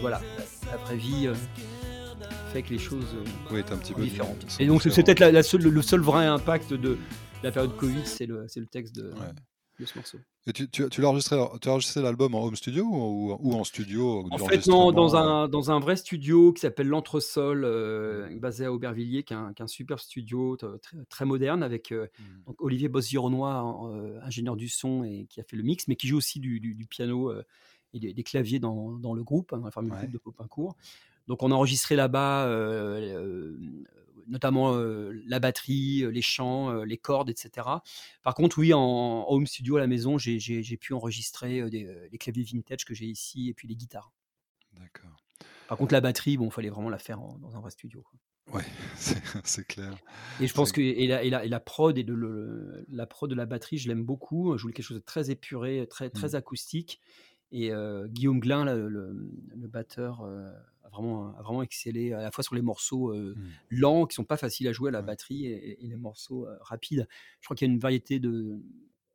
voilà, 0.00 0.20
la 0.70 0.76
vraie 0.76 0.96
vie 0.96 1.30
fait 2.56 2.62
que 2.62 2.70
les 2.70 2.78
choses 2.78 3.14
euh, 3.14 3.54
oui, 3.54 3.60
un 3.70 3.76
petit 3.76 3.92
peu 3.92 4.02
différentes. 4.02 4.56
Et 4.58 4.66
donc 4.66 4.82
c'est 4.82 4.90
peut-être 5.02 5.20
la, 5.20 5.30
le 5.30 5.82
seul 5.82 6.00
vrai 6.00 6.26
impact 6.26 6.72
de 6.72 6.96
la 7.42 7.52
période 7.52 7.76
Covid, 7.76 8.06
c'est 8.06 8.26
le, 8.26 8.46
le 8.54 8.66
texte 8.66 8.96
de, 8.96 9.12
de 9.78 9.84
ce 9.84 9.98
morceau. 9.98 10.18
Et 10.46 10.52
tu, 10.52 10.70
tu, 10.70 10.88
tu 10.88 11.00
l'as 11.02 11.08
enregistré, 11.08 11.36
tu 11.60 11.68
as 11.68 11.72
enregistré 11.72 12.00
l'album 12.00 12.34
en 12.34 12.44
home 12.44 12.56
studio 12.56 12.84
ou, 12.84 13.36
ou 13.38 13.52
en 13.52 13.64
studio 13.64 14.26
En 14.30 14.38
fait, 14.38 14.66
non, 14.68 14.90
dans 14.92 15.16
un, 15.16 15.48
dans 15.48 15.70
un 15.70 15.80
vrai 15.80 15.96
studio 15.96 16.52
qui 16.54 16.60
s'appelle 16.60 16.86
L'Entresol, 16.86 17.64
euh, 17.64 18.28
basé 18.38 18.64
à 18.64 18.72
Aubervilliers, 18.72 19.22
qui 19.22 19.34
est 19.34 19.36
un, 19.36 19.52
qui 19.52 19.60
est 19.60 19.64
un 19.64 19.68
super 19.68 19.98
studio 19.98 20.56
très, 20.56 21.04
très, 21.10 21.24
moderne, 21.26 21.62
avec 21.62 21.92
euh, 21.92 22.06
donc 22.46 22.56
Olivier 22.62 22.88
Bossironois, 22.88 23.90
euh, 23.92 24.18
ingénieur 24.22 24.56
du 24.56 24.68
son, 24.68 25.04
et 25.04 25.26
qui 25.28 25.40
a 25.40 25.44
fait 25.44 25.56
le 25.56 25.62
mix, 25.62 25.88
mais 25.88 25.96
qui 25.96 26.06
joue 26.06 26.16
aussi 26.16 26.40
du, 26.40 26.58
du, 26.60 26.86
piano 26.86 27.34
et 27.92 28.00
des, 28.00 28.14
des, 28.14 28.22
claviers 28.22 28.60
dans, 28.60 28.92
dans, 28.92 29.12
le 29.12 29.24
groupe, 29.24 29.52
hein, 29.52 29.58
dans 29.58 29.66
la 29.66 29.72
formule 29.72 29.92
ouais. 29.92 29.98
groupe 29.98 30.12
de 30.12 30.18
Popincourt. 30.18 30.76
Donc 31.28 31.42
on 31.42 31.50
a 31.50 31.54
enregistré 31.54 31.96
là-bas 31.96 32.48
notamment 34.28 34.76
la 35.26 35.38
batterie, 35.38 36.04
les 36.10 36.22
chants, 36.22 36.82
les 36.82 36.98
cordes, 36.98 37.30
etc. 37.30 37.68
Par 38.24 38.34
contre, 38.34 38.58
oui, 38.58 38.74
en, 38.74 39.24
home 39.28 39.46
studio 39.46 39.76
à 39.76 39.80
la 39.80 39.86
maison, 39.86 40.18
j'ai 40.18 40.76
pu 40.76 40.94
enregistrer 40.94 41.70
des, 41.70 42.08
les 42.10 42.18
claviers 42.18 42.42
vintage 42.42 42.84
que 42.84 42.94
j'ai 42.94 43.06
ici 43.06 43.48
et 43.48 43.54
puis 43.54 43.68
les 43.68 43.76
guitares. 43.76 44.12
D'accord. 44.72 45.16
Par 45.68 45.78
contre, 45.78 45.92
la 45.92 46.00
batterie, 46.00 46.36
bon, 46.36 46.46
il 46.46 46.52
fallait 46.52 46.70
vraiment 46.70 46.90
la 46.90 46.98
faire 46.98 47.18
dans 47.18 47.56
un 47.56 47.60
vrai 47.60 47.70
studio. 47.70 48.04
Ouais, 48.52 48.64
c'est 48.96 49.66
clair. 49.66 49.96
Et 50.40 50.46
je 50.46 50.54
pense 50.54 50.70
que 50.70 50.80
et 50.80 51.06
la, 51.06 51.24
et 51.24 51.30
la, 51.30 51.44
et 51.44 51.48
la 51.48 51.60
prod 51.60 51.96
et 51.98 52.04
de 52.04 52.14
le, 52.14 52.84
la 52.88 53.06
prod 53.06 53.28
de 53.28 53.34
la 53.34 53.46
batterie, 53.46 53.78
je 53.78 53.88
l'aime 53.88 54.04
beaucoup. 54.04 54.56
Je 54.56 54.62
voulais 54.62 54.74
quelque 54.74 54.86
chose 54.86 54.98
de 54.98 55.02
très 55.04 55.30
épuré, 55.30 55.86
très 55.90 56.10
très 56.10 56.30
mmh. 56.30 56.34
acoustique. 56.36 57.00
Et 57.50 57.72
euh, 57.72 58.06
Guillaume 58.08 58.40
Glin, 58.40 58.64
le, 58.64 58.88
le, 58.88 59.30
le, 59.54 59.68
batteur, 59.68 60.22
euh, 60.22 60.50
a, 60.86 60.88
vraiment, 60.90 61.36
a 61.36 61.42
vraiment 61.42 61.62
excellé 61.62 62.12
à 62.12 62.22
la 62.22 62.30
fois 62.30 62.44
sur 62.44 62.54
les 62.54 62.62
morceaux 62.62 63.12
euh, 63.12 63.34
mmh. 63.36 63.50
lents 63.70 64.06
qui 64.06 64.14
sont 64.14 64.24
pas 64.24 64.36
faciles 64.36 64.68
à 64.68 64.72
jouer 64.72 64.88
à 64.88 64.92
la 64.92 65.02
batterie 65.02 65.46
et, 65.46 65.84
et 65.84 65.86
les 65.86 65.96
morceaux 65.96 66.46
rapides. 66.60 67.06
Je 67.40 67.46
crois 67.46 67.56
qu'il 67.56 67.68
y 67.68 67.70
a 67.70 67.74
une 67.74 67.80
variété 67.80 68.18
de, 68.18 68.60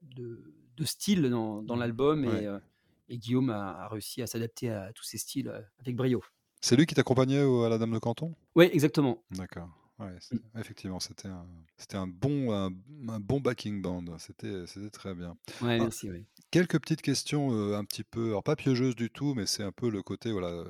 de, 0.01 0.53
de 0.77 0.85
styles 0.85 1.29
dans, 1.29 1.61
dans 1.63 1.75
mmh. 1.75 1.79
l'album 1.79 2.25
ouais. 2.25 2.43
et, 2.43 3.13
et, 3.13 3.17
Guillaume 3.17 3.49
a, 3.49 3.83
a 3.83 3.87
réussi 3.87 4.21
à 4.21 4.27
s'adapter 4.27 4.69
à 4.69 4.91
tous 4.93 5.03
ces 5.03 5.17
styles 5.17 5.51
avec 5.79 5.95
brio. 5.95 6.21
C'est 6.61 6.75
lui 6.75 6.85
qui 6.85 6.93
t'accompagnait 6.93 7.41
à 7.65 7.69
la 7.69 7.77
Dame 7.79 7.93
de 7.93 7.99
Canton? 7.99 8.35
Oui, 8.55 8.69
exactement. 8.71 9.23
D'accord. 9.31 9.69
Ouais, 10.01 10.17
mmh. 10.31 10.59
Effectivement, 10.59 10.99
c'était 10.99 11.27
un, 11.27 11.45
un, 11.93 12.07
bon, 12.07 12.51
un, 12.51 12.71
un, 13.07 13.19
bon 13.19 13.39
backing 13.39 13.81
band. 13.83 14.05
C'était 14.17 14.65
très 14.91 15.13
bien. 15.13 15.37
Ouais, 15.61 15.77
ah, 15.79 15.83
merci. 15.83 16.09
Oui. 16.09 16.25
Quelques 16.49 16.79
petites 16.79 17.03
questions 17.03 17.51
euh, 17.53 17.77
un 17.77 17.85
petit 17.85 18.03
peu, 18.03 18.29
alors 18.29 18.43
pas 18.43 18.55
piégeuses 18.55 18.95
du 18.95 19.11
tout, 19.11 19.35
mais 19.35 19.45
c'est 19.45 19.63
un 19.63 19.71
peu 19.71 19.89
le 19.89 20.01
côté, 20.01 20.31
voilà, 20.31 20.47
euh, 20.47 20.65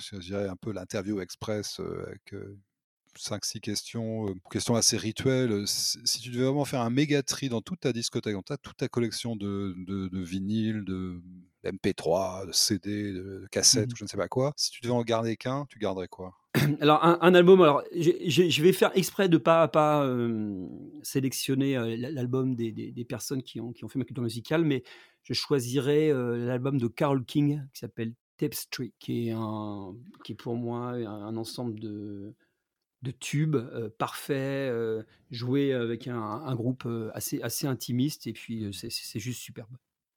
je 0.00 0.16
dirais 0.16 0.48
un 0.48 0.56
peu 0.56 0.72
l'interview 0.72 1.20
express 1.20 1.80
euh, 1.80 2.06
avec 2.06 2.34
5-6 3.18 3.60
questions, 3.60 4.34
questions 4.50 4.74
assez 4.74 4.96
rituelles. 4.96 5.66
Si 5.66 6.20
tu 6.20 6.30
devais 6.30 6.44
vraiment 6.44 6.64
faire 6.64 6.80
un 6.80 6.90
méga 6.90 7.22
tri 7.22 7.50
dans 7.50 7.60
toute 7.60 7.80
ta 7.80 7.92
discothèque, 7.92 8.34
dans 8.34 8.42
ta, 8.42 8.56
toute 8.56 8.76
ta 8.78 8.88
collection 8.88 9.36
de, 9.36 9.74
de, 9.86 10.08
de 10.08 10.20
vinyles, 10.22 10.84
de 10.84 11.20
MP3, 11.72 12.46
de 12.46 12.52
CD, 12.52 13.12
de, 13.12 13.46
mmh. 13.54 13.92
ou 13.92 13.96
je 13.96 14.04
ne 14.04 14.08
sais 14.08 14.16
pas 14.16 14.28
quoi, 14.28 14.52
si 14.56 14.70
tu 14.70 14.80
devais 14.82 14.94
en 14.94 15.02
garder 15.02 15.36
qu'un, 15.36 15.66
tu 15.68 15.78
garderais 15.78 16.08
quoi? 16.08 16.34
Alors 16.80 17.04
un, 17.04 17.18
un, 17.20 17.34
album, 17.34 17.60
alors 17.60 17.82
je 17.92 18.62
vais 18.62 18.72
faire 18.72 18.90
exprès 18.94 19.28
de 19.28 19.36
pas 19.36 19.68
pas 19.68 20.04
euh, 20.04 20.66
sélectionner 21.02 21.76
euh, 21.76 21.96
l'album 21.96 22.54
des, 22.54 22.72
des, 22.72 22.92
des, 22.92 23.04
personnes 23.04 23.42
qui 23.42 23.60
ont, 23.60 23.72
qui 23.72 23.84
ont 23.84 23.88
fait 23.88 23.98
ma 23.98 24.04
culture 24.04 24.22
musicale, 24.22 24.64
mais 24.64 24.82
je 25.22 25.34
choisirais 25.34 26.10
euh, 26.10 26.46
l'album 26.46 26.78
de 26.78 26.86
Carol 26.86 27.24
King 27.24 27.62
qui 27.72 27.80
s'appelle 27.80 28.14
Tapestry, 28.38 28.94
qui 28.98 29.28
est 29.28 29.32
un, 29.32 29.94
qui 30.24 30.32
est 30.32 30.36
pour 30.36 30.56
moi 30.56 30.92
un, 30.92 31.06
un 31.06 31.36
ensemble 31.36 31.78
de 31.78 32.34
de 33.02 33.10
tubes 33.10 33.56
parfaits, 33.98 34.72
joués 35.30 35.74
avec 35.74 36.08
un, 36.08 36.18
un 36.18 36.54
groupe 36.54 36.88
assez 37.12 37.40
assez 37.42 37.66
intimiste, 37.66 38.26
et 38.26 38.32
puis 38.32 38.70
c'est 38.72 39.20
juste 39.20 39.40
superbe. 39.40 39.76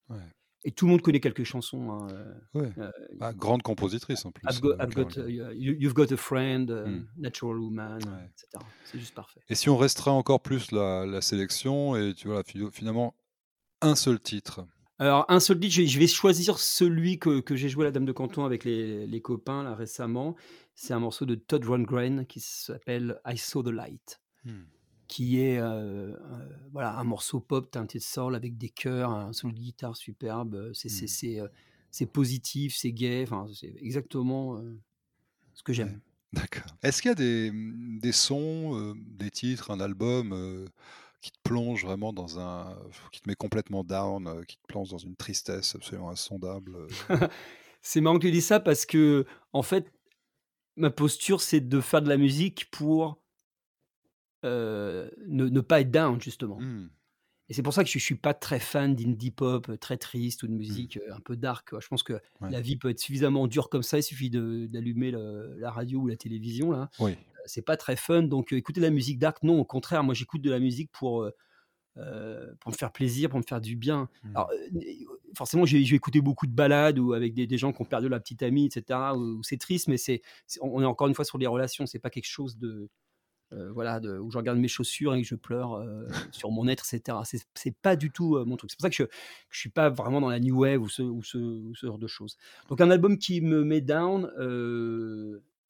Ouais. 0.09 0.17
Et 0.65 0.71
tout 0.71 0.85
le 0.85 0.91
monde 0.91 1.01
connaît 1.01 1.21
quelques 1.21 1.45
chansons. 1.45 1.91
Hein. 1.91 2.07
Ouais. 2.53 2.71
Euh, 2.77 2.91
bah, 3.17 3.33
grande 3.33 3.61
compositrice 3.61 4.25
en 4.25 4.31
plus. 4.31 4.43
I've 4.49 4.59
got, 4.59 4.75
I've 4.79 4.93
got, 4.93 5.17
uh, 5.17 5.53
you've 5.55 5.93
got 5.93 6.11
a 6.11 6.17
friend, 6.17 6.69
uh, 6.69 6.89
mm. 6.89 7.07
Natural 7.17 7.57
Woman, 7.57 7.99
ouais. 8.03 8.25
etc. 8.25 8.65
C'est 8.83 8.99
juste 8.99 9.15
parfait. 9.15 9.39
Et 9.47 9.55
si 9.55 9.69
on 9.69 9.77
restera 9.77 10.11
encore 10.11 10.41
plus 10.41 10.71
la, 10.71 11.05
la 11.05 11.21
sélection, 11.21 11.95
et 11.95 12.13
tu 12.13 12.27
vois, 12.27 12.43
finalement, 12.71 13.15
un 13.81 13.95
seul 13.95 14.19
titre? 14.19 14.65
Alors, 14.97 15.25
un 15.29 15.39
seul 15.39 15.59
titre, 15.61 15.81
je 15.85 15.99
vais 15.99 16.07
choisir 16.07 16.59
celui 16.59 17.19
que, 17.19 17.39
que 17.39 17.55
j'ai 17.55 17.69
joué 17.69 17.85
à 17.85 17.87
la 17.87 17.91
Dame 17.91 18.05
de 18.05 18.11
Canton 18.11 18.43
avec 18.43 18.65
les, 18.65 19.07
les 19.07 19.21
copains 19.21 19.63
là, 19.63 19.75
récemment. 19.75 20.35
C'est 20.75 20.93
un 20.93 20.99
morceau 20.99 21.25
de 21.25 21.35
Todd 21.35 21.63
Rundgren 21.63 22.25
qui 22.25 22.41
s'appelle 22.41 23.21
I 23.25 23.37
Saw 23.37 23.63
the 23.63 23.69
Light. 23.69 24.19
Hmm 24.43 24.63
qui 25.09 25.41
est 25.41 25.57
euh, 25.57 26.13
euh, 26.13 26.49
voilà, 26.71 26.97
un 26.97 27.03
morceau 27.03 27.41
pop 27.41 27.69
teinté 27.69 27.97
de 27.97 28.03
soul 28.03 28.35
avec 28.35 28.57
des 28.57 28.69
chœurs, 28.69 29.11
un 29.11 29.33
solo 29.33 29.53
de 29.53 29.59
guitare 29.59 29.97
superbe. 29.97 30.71
C'est 30.73 30.89
mmh. 30.89 31.49
c'est 31.91 32.05
positif, 32.05 32.75
c'est 32.77 32.93
gay, 32.93 33.23
enfin, 33.23 33.47
c'est 33.53 33.75
exactement 33.81 34.57
euh, 34.57 34.79
ce 35.53 35.63
que 35.63 35.73
j'aime. 35.73 35.99
D'accord. 36.31 36.77
Est-ce 36.83 37.01
qu'il 37.01 37.09
y 37.09 37.11
a 37.11 37.15
des, 37.15 37.51
mmh, 37.51 37.99
des 37.99 38.11
sons, 38.11 38.77
euh, 38.77 38.93
des 38.95 39.31
titres, 39.31 39.71
un 39.71 39.79
album 39.79 40.31
euh, 40.31 40.65
qui 41.21 41.31
te 41.31 41.39
plonge 41.43 41.83
vraiment 41.83 42.13
dans 42.13 42.39
un. 42.39 42.77
qui 43.11 43.19
te 43.19 43.27
met 43.27 43.35
complètement 43.35 43.83
down, 43.83 44.45
qui 44.45 44.57
te 44.57 44.67
plonge 44.67 44.91
dans 44.91 44.99
une 44.99 45.15
tristesse 45.15 45.75
absolument 45.75 46.11
insondable 46.11 46.87
C'est 47.81 48.01
marrant 48.01 48.19
que 48.19 48.27
tu 48.27 48.31
dis 48.31 48.41
ça 48.41 48.59
parce 48.59 48.85
que, 48.85 49.25
en 49.53 49.63
fait, 49.63 49.91
ma 50.75 50.89
posture, 50.89 51.41
c'est 51.41 51.61
de 51.61 51.81
faire 51.81 52.01
de 52.01 52.09
la 52.09 52.17
musique 52.17 52.69
pour 52.71 53.05
euh, 53.05 53.13
ne, 54.43 55.09
ne, 55.27 55.61
pas 55.61 55.81
être 55.81 55.91
down, 55.91 56.21
justement. 56.21 56.59
Mmh. 56.59 56.89
Et 57.49 57.53
c'est 57.53 57.63
pour 57.63 57.73
ça 57.73 57.83
que 57.83 57.89
je 57.89 57.97
ne 57.97 58.01
suis 58.01 58.15
pas 58.15 58.35
très 58.35 58.59
fan 58.59 58.95
d'indie 58.95 59.31
pop 59.31 59.71
très 59.79 59.97
triste 59.97 60.43
ou 60.43 60.47
de 60.47 60.53
musique 60.53 60.97
mmh. 60.97 61.13
un 61.13 61.19
peu 61.19 61.35
dark. 61.35 61.71
Quoi. 61.71 61.79
Je 61.81 61.87
pense 61.87 62.03
que 62.03 62.13
ouais. 62.13 62.51
la 62.51 62.61
vie 62.61 62.77
peut 62.77 62.89
être 62.89 62.99
suffisamment 62.99 63.47
dure 63.47 63.69
comme 63.69 63.81
ça, 63.81 63.97
il 63.97 64.03
suffit 64.03 64.29
d'allumer 64.29 65.11
la 65.11 65.71
radio 65.71 66.01
ou 66.01 66.07
la 66.07 66.15
télévision. 66.15 66.71
Là. 66.71 66.89
Oui. 66.99 67.17
c'est 67.45 67.63
pas 67.63 67.75
très 67.75 67.95
fun. 67.95 68.23
Donc 68.23 68.53
écouter 68.53 68.79
de 68.81 68.85
la 68.85 68.91
musique 68.91 69.17
dark, 69.17 69.41
non, 69.41 69.59
au 69.59 69.65
contraire, 69.65 70.03
moi 70.03 70.13
j'écoute 70.13 70.41
de 70.41 70.51
la 70.51 70.59
musique 70.59 70.91
pour, 70.91 71.23
euh, 71.97 72.53
pour 72.59 72.71
me 72.71 72.77
faire 72.77 72.91
plaisir, 72.91 73.31
pour 73.31 73.39
me 73.39 73.45
faire 73.45 73.61
du 73.61 73.75
bien. 73.75 74.09
Mmh. 74.23 74.29
Alors, 74.35 74.51
forcément, 75.35 75.65
j'ai 75.65 75.81
écouté 75.95 76.21
beaucoup 76.21 76.45
de 76.45 76.53
balades 76.53 76.99
ou 76.99 77.13
avec 77.13 77.33
des, 77.33 77.47
des, 77.47 77.57
gens 77.57 77.73
qui 77.73 77.81
ont 77.81 77.85
perdu 77.85 78.09
la 78.09 78.19
petite 78.19 78.43
amie, 78.43 78.67
etc., 78.67 78.99
où, 79.15 79.39
où 79.39 79.43
c'est 79.43 79.57
triste, 79.57 79.87
mais 79.87 79.97
c'est 79.97 80.21
on 80.61 80.83
est 80.83 80.85
encore 80.85 81.07
une 81.07 81.15
fois 81.15 81.25
sur 81.25 81.39
les 81.39 81.47
relations, 81.47 81.87
c'est 81.87 81.97
pas 81.97 82.11
quelque 82.11 82.27
chose 82.27 82.59
de 82.59 82.89
euh, 83.51 83.71
voilà, 83.71 83.99
de, 83.99 84.19
où 84.19 84.29
je 84.29 84.37
regarde 84.37 84.59
mes 84.59 84.67
chaussures 84.67 85.15
et 85.15 85.21
que 85.23 85.27
je 85.27 85.33
pleure 85.33 85.73
euh, 85.73 86.07
sur 86.31 86.51
mon 86.51 86.67
être, 86.67 86.85
etc. 86.91 87.17
C'est 87.55 87.75
pas 87.75 87.95
du 87.95 88.11
tout 88.11 88.35
euh, 88.35 88.45
mon 88.45 88.57
truc. 88.57 88.69
C'est 88.69 88.77
pour 88.77 88.83
ça 88.83 88.89
que 88.89 88.95
je, 88.95 89.03
que 89.03 89.09
je 89.49 89.59
suis 89.59 89.69
pas 89.69 89.89
vraiment 89.89 90.21
dans 90.21 90.29
la 90.29 90.39
new 90.39 90.59
wave 90.61 90.81
ou 90.81 90.89
ce, 90.89 91.01
ou 91.01 91.23
ce, 91.23 91.37
ou 91.37 91.73
ce, 91.75 91.87
genre 91.87 91.97
de 91.97 92.07
choses. 92.07 92.37
Donc 92.69 92.79
un 92.79 92.91
album 92.91 93.17
qui 93.17 93.41
me 93.41 93.63
met 93.63 93.81
down, 93.81 94.29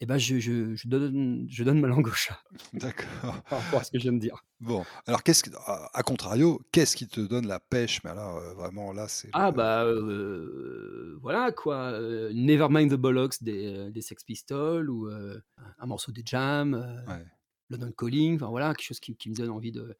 eh 0.01 0.05
ben 0.05 0.17
je, 0.17 0.39
je, 0.39 0.75
je, 0.75 0.87
donne, 0.89 1.45
je 1.49 1.63
donne 1.63 1.79
ma 1.79 1.87
langue 1.87 2.07
au 2.07 2.11
chat. 2.11 2.37
D'accord. 2.73 3.41
Par 3.49 3.61
rapport 3.61 3.79
à 3.79 3.83
ce 3.85 3.91
que 3.91 3.99
j'aime 3.99 4.19
dire. 4.19 4.43
Bon, 4.59 4.83
alors 5.07 5.23
qu'est-ce 5.23 5.43
que, 5.43 5.49
à 5.65 6.03
contrario, 6.03 6.61
qu'est-ce 6.73 6.97
qui 6.97 7.07
te 7.07 7.21
donne 7.21 7.47
la 7.47 7.61
pêche? 7.61 8.01
Mais 8.03 8.09
alors 8.09 8.41
vraiment 8.55 8.91
là, 8.91 9.07
c'est. 9.07 9.29
Ah 9.31 9.51
le... 9.51 9.55
bah 9.55 11.17
voilà 11.21 11.53
quoi. 11.53 11.97
Nevermind 12.33 12.91
the 12.91 12.95
Bollocks 12.95 13.41
des, 13.41 13.89
des 13.89 14.01
Sex 14.01 14.21
Pistols 14.25 14.89
ou 14.89 15.07
un 15.07 15.85
morceau 15.85 16.11
des 16.11 16.23
Jam. 16.25 16.73
Ouais. 17.07 17.25
London 17.69 17.91
Calling, 17.97 18.35
enfin 18.35 18.47
voilà, 18.47 18.73
quelque 18.73 18.87
chose 18.87 18.99
qui, 18.99 19.15
qui 19.15 19.29
me 19.29 19.35
donne 19.35 19.49
envie 19.49 19.71
de, 19.71 19.95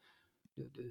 de, 0.57 0.63
de, 0.73 0.89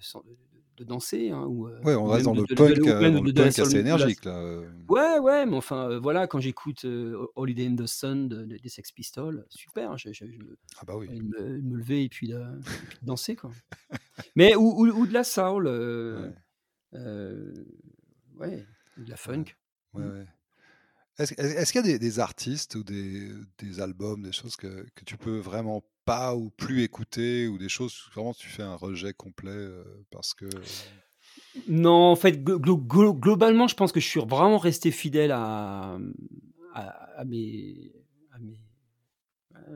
de 0.78 0.84
danser. 0.84 1.30
Hein, 1.30 1.44
ou, 1.46 1.68
ouais, 1.68 1.94
on 1.94 2.06
reste 2.06 2.24
dans 2.24 2.34
le 2.34 2.44
punk, 2.44 2.56
dans 2.78 3.22
le 3.22 3.32
punk 3.32 3.58
assez 3.58 3.76
énergique. 3.76 4.24
Là. 4.24 4.38
euh. 4.38 4.70
Ouais, 4.88 5.18
ouais, 5.18 5.46
mais 5.46 5.56
enfin 5.56 5.90
euh, 5.90 5.98
voilà, 5.98 6.26
quand 6.26 6.40
j'écoute 6.40 6.84
euh, 6.84 7.26
Holiday 7.36 7.66
in 7.66 7.76
the 7.76 7.86
Sun 7.86 8.28
de, 8.28 8.44
des 8.44 8.68
Sex 8.68 8.92
Pistols, 8.92 9.44
super, 9.50 9.98
je, 9.98 10.12
je, 10.12 10.24
je 10.26 10.38
ah 10.80 10.84
bah 10.86 10.96
oui. 10.96 11.08
me, 11.08 11.60
me, 11.60 11.76
lever 11.76 12.04
et 12.04 12.08
puis, 12.08 12.28
de, 12.28 12.38
et 12.38 12.86
puis 12.88 12.98
danser. 13.02 13.36
Quoi. 13.36 13.50
mais 14.36 14.54
ou, 14.54 14.86
ou, 14.86 14.86
ou, 14.88 15.06
de 15.06 15.12
la 15.12 15.24
soul, 15.24 15.66
euh, 15.66 16.30
ouais. 16.92 17.00
ouais, 18.38 18.66
ou 18.98 19.04
de 19.04 19.10
la 19.10 19.16
funk. 19.16 19.44
Ouais, 19.94 20.04
ouais. 20.04 20.26
Est-ce 21.18 21.32
est 21.34 21.72
qu'il 21.72 21.76
y 21.76 21.78
a 21.78 21.82
des, 21.82 21.98
des, 21.98 22.20
artistes 22.20 22.76
ou 22.76 22.84
des, 22.84 23.32
des, 23.58 23.80
albums, 23.80 24.22
des 24.22 24.30
choses 24.30 24.54
que, 24.54 24.86
que 24.94 25.04
tu 25.04 25.16
peux 25.16 25.38
vraiment 25.38 25.82
pas 26.08 26.34
ou 26.34 26.48
plus 26.48 26.82
écouter 26.82 27.48
ou 27.48 27.58
des 27.58 27.68
choses 27.68 28.08
vraiment 28.14 28.32
tu 28.32 28.48
fais 28.48 28.62
un 28.62 28.76
rejet 28.76 29.12
complet 29.12 29.50
euh, 29.50 29.84
parce 30.10 30.32
que 30.32 30.46
non 31.68 31.92
en 31.92 32.16
fait 32.16 32.42
glo 32.42 32.78
glo 32.78 33.12
globalement 33.12 33.68
je 33.68 33.74
pense 33.74 33.92
que 33.92 34.00
je 34.00 34.06
suis 34.06 34.20
vraiment 34.20 34.56
resté 34.56 34.90
fidèle 34.90 35.32
à, 35.32 35.98
à, 36.72 36.82
à, 37.20 37.24
mes, 37.26 37.92
à 38.32 38.38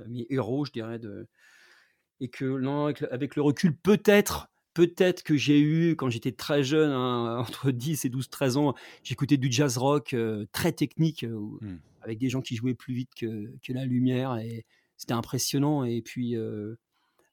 mes, 0.09 0.27
héros 0.31 0.65
je 0.65 0.73
dirais 0.73 0.99
de 0.99 1.29
et 2.21 2.29
que 2.29 2.47
non 2.47 2.87
avec, 2.87 3.03
avec 3.11 3.37
le 3.37 3.43
recul 3.43 3.77
peut-être 3.77 4.49
peut-être 4.73 5.23
que 5.23 5.37
j'ai 5.37 5.61
eu, 5.61 5.97
quand 5.97 6.09
j'étais 6.09 6.33
très 6.33 6.65
jeune, 6.65 6.93
hein, 6.93 7.37
entre 7.47 7.71
10 7.71 8.07
et 8.07 8.09
12, 8.09 8.31
13 8.31 8.57
ans, 8.57 8.75
j'écoutais 9.05 9.37
du 9.37 9.53
jazz 9.53 9.77
rock 9.77 10.15
euh, 10.15 10.47
très 10.51 10.73
technique, 10.73 11.25
euh, 11.25 11.39
mmh. 11.61 11.79
avec 12.01 12.19
des 12.19 12.31
gens 12.31 12.41
qui 12.41 12.57
jouaient 12.57 12.73
plus 12.73 12.95
vite 12.95 13.11
que, 13.15 13.53
que 13.63 13.75
la 13.75 13.85
lumière. 13.85 14.39
Et, 14.39 14.65
c'était 15.03 15.15
impressionnant. 15.15 15.85
Et 15.85 16.01
puis, 16.01 16.37
euh, 16.37 16.77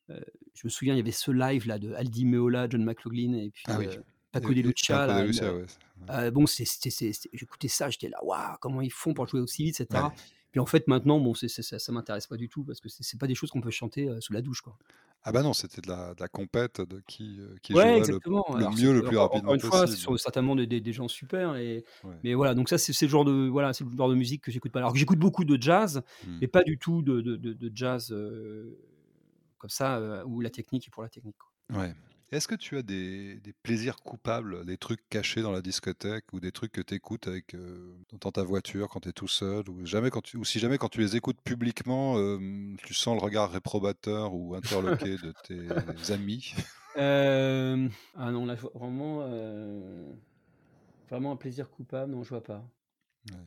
je 0.09 0.61
me 0.63 0.69
souviens, 0.69 0.95
il 0.95 0.97
y 0.97 1.01
avait 1.01 1.11
ce 1.11 1.31
live 1.31 1.67
là 1.67 1.77
de 1.77 1.93
Aldi 1.93 2.25
Meola, 2.25 2.67
John 2.69 2.83
McLaughlin, 2.83 3.33
et 3.33 3.51
puis 3.51 3.63
ah 3.67 3.77
oui. 3.77 3.87
Paco 4.31 4.53
de 4.53 4.61
Lucia. 4.61 4.97
Paco 4.97 5.11
là, 5.11 5.21
de 5.21 5.27
Lucia, 5.27 5.53
ouais. 5.53 6.31
bon, 6.31 6.45
j'écoutais 6.47 7.67
ça, 7.67 7.89
j'étais 7.89 8.09
là, 8.09 8.17
waouh, 8.23 8.57
comment 8.59 8.81
ils 8.81 8.91
font 8.91 9.13
pour 9.13 9.27
jouer 9.27 9.39
aussi 9.39 9.65
vite, 9.65 9.81
etc. 9.81 10.03
Ouais. 10.03 10.09
Puis 10.51 10.59
en 10.59 10.65
fait, 10.65 10.87
maintenant, 10.87 11.19
bon, 11.19 11.33
ça, 11.33 11.47
ça 11.47 11.91
m'intéresse 11.91 12.27
pas 12.27 12.37
du 12.37 12.49
tout 12.49 12.63
parce 12.63 12.79
que 12.79 12.89
c'est, 12.89 13.19
pas 13.19 13.27
des 13.27 13.35
choses 13.35 13.51
qu'on 13.51 13.61
peut 13.61 13.69
chanter 13.71 14.07
euh, 14.09 14.19
sous 14.21 14.33
la 14.33 14.41
douche, 14.41 14.61
quoi. 14.61 14.77
Ah 15.23 15.33
bah 15.33 15.43
non, 15.43 15.51
c'était 15.51 15.81
de 15.81 15.89
la, 15.89 16.13
de 16.15 16.21
la 16.21 16.29
compète 16.29 16.79
de 16.79 17.01
qui, 17.05 17.41
euh, 17.41 17.53
qui 17.61 17.73
Ouais, 17.73 17.91
le, 17.91 17.97
exactement. 17.97 18.45
le 18.51 18.55
Alors, 18.55 18.73
mieux, 18.73 18.93
le 18.93 19.01
plus 19.03 19.17
rapidement 19.17 19.51
encore 19.51 19.55
une 19.55 19.59
fois, 19.59 19.85
ce 19.85 19.97
sont 19.97 20.15
certainement 20.15 20.55
des, 20.55 20.65
des- 20.65 20.79
des 20.79 20.93
gens 20.93 21.09
super. 21.09 21.57
Et, 21.57 21.83
Ouais. 22.05 22.15
mais 22.23 22.33
voilà, 22.35 22.55
donc 22.55 22.69
ça, 22.69 22.77
c'est, 22.77 22.93
le 23.01 23.09
genre 23.09 23.25
de, 23.25 23.49
voilà, 23.49 23.73
c'est 23.73 23.83
le 23.83 23.91
genre 23.97 24.07
de 24.09 24.15
musique 24.15 24.41
que 24.43 24.49
j'écoute 24.51 24.71
pas. 24.71 24.79
Alors 24.79 24.93
que 24.93 24.97
j'écoute 24.97 25.19
beaucoup 25.19 25.43
de 25.43 25.61
jazz, 25.61 26.01
Hmm. 26.25 26.37
mais 26.39 26.47
pas 26.47 26.63
du 26.63 26.77
tout 26.77 27.01
de, 27.01 27.19
de- 27.21 27.71
jazz 27.75 28.11
euh, 28.13 28.77
comme 29.57 29.69
ça, 29.69 30.23
où 30.25 30.39
la 30.39 30.49
technique 30.49 30.87
est 30.87 30.89
pour 30.91 31.03
la 31.03 31.09
technique. 31.09 31.35
quoi. 31.37 31.81
Ouais. 31.81 31.93
Est-ce 32.31 32.47
que 32.47 32.55
tu 32.55 32.77
as 32.77 32.83
des, 32.83 33.35
des 33.35 33.53
plaisirs 33.53 33.97
coupables, 33.97 34.63
des 34.65 34.77
trucs 34.77 35.07
cachés 35.09 35.41
dans 35.41 35.51
la 35.51 35.61
discothèque 35.61 36.25
ou 36.31 36.39
des 36.39 36.51
trucs 36.51 36.71
que 36.71 36.81
tu 36.81 36.93
écoutes 36.93 37.27
avec, 37.27 37.55
euh, 37.55 37.95
dans 38.21 38.31
ta 38.31 38.43
voiture 38.43 38.87
quand 38.87 38.99
tu 38.99 39.09
es 39.09 39.13
tout 39.13 39.27
seul 39.27 39.67
ou, 39.67 39.83
jamais 39.85 40.11
quand 40.11 40.21
tu, 40.21 40.37
ou 40.37 40.45
si 40.45 40.59
jamais 40.59 40.77
quand 40.77 40.89
tu 40.89 40.99
les 40.99 41.15
écoutes 41.15 41.41
publiquement, 41.41 42.17
euh, 42.17 42.37
tu 42.83 42.93
sens 42.93 43.15
le 43.19 43.23
regard 43.23 43.51
réprobateur 43.51 44.35
ou 44.35 44.53
interloqué 44.53 45.17
de 45.17 45.33
tes 45.43 46.11
amis? 46.11 46.53
Euh, 46.97 47.87
ah 48.15 48.31
non, 48.31 48.45
là, 48.45 48.55
vraiment, 48.55 49.21
euh, 49.21 50.11
vraiment 51.07 51.31
un 51.31 51.35
plaisir 51.35 51.69
coupable, 51.69 52.11
non, 52.11 52.23
je 52.23 52.29
vois 52.29 52.43
pas. 52.43 52.67
Bon, 53.31 53.37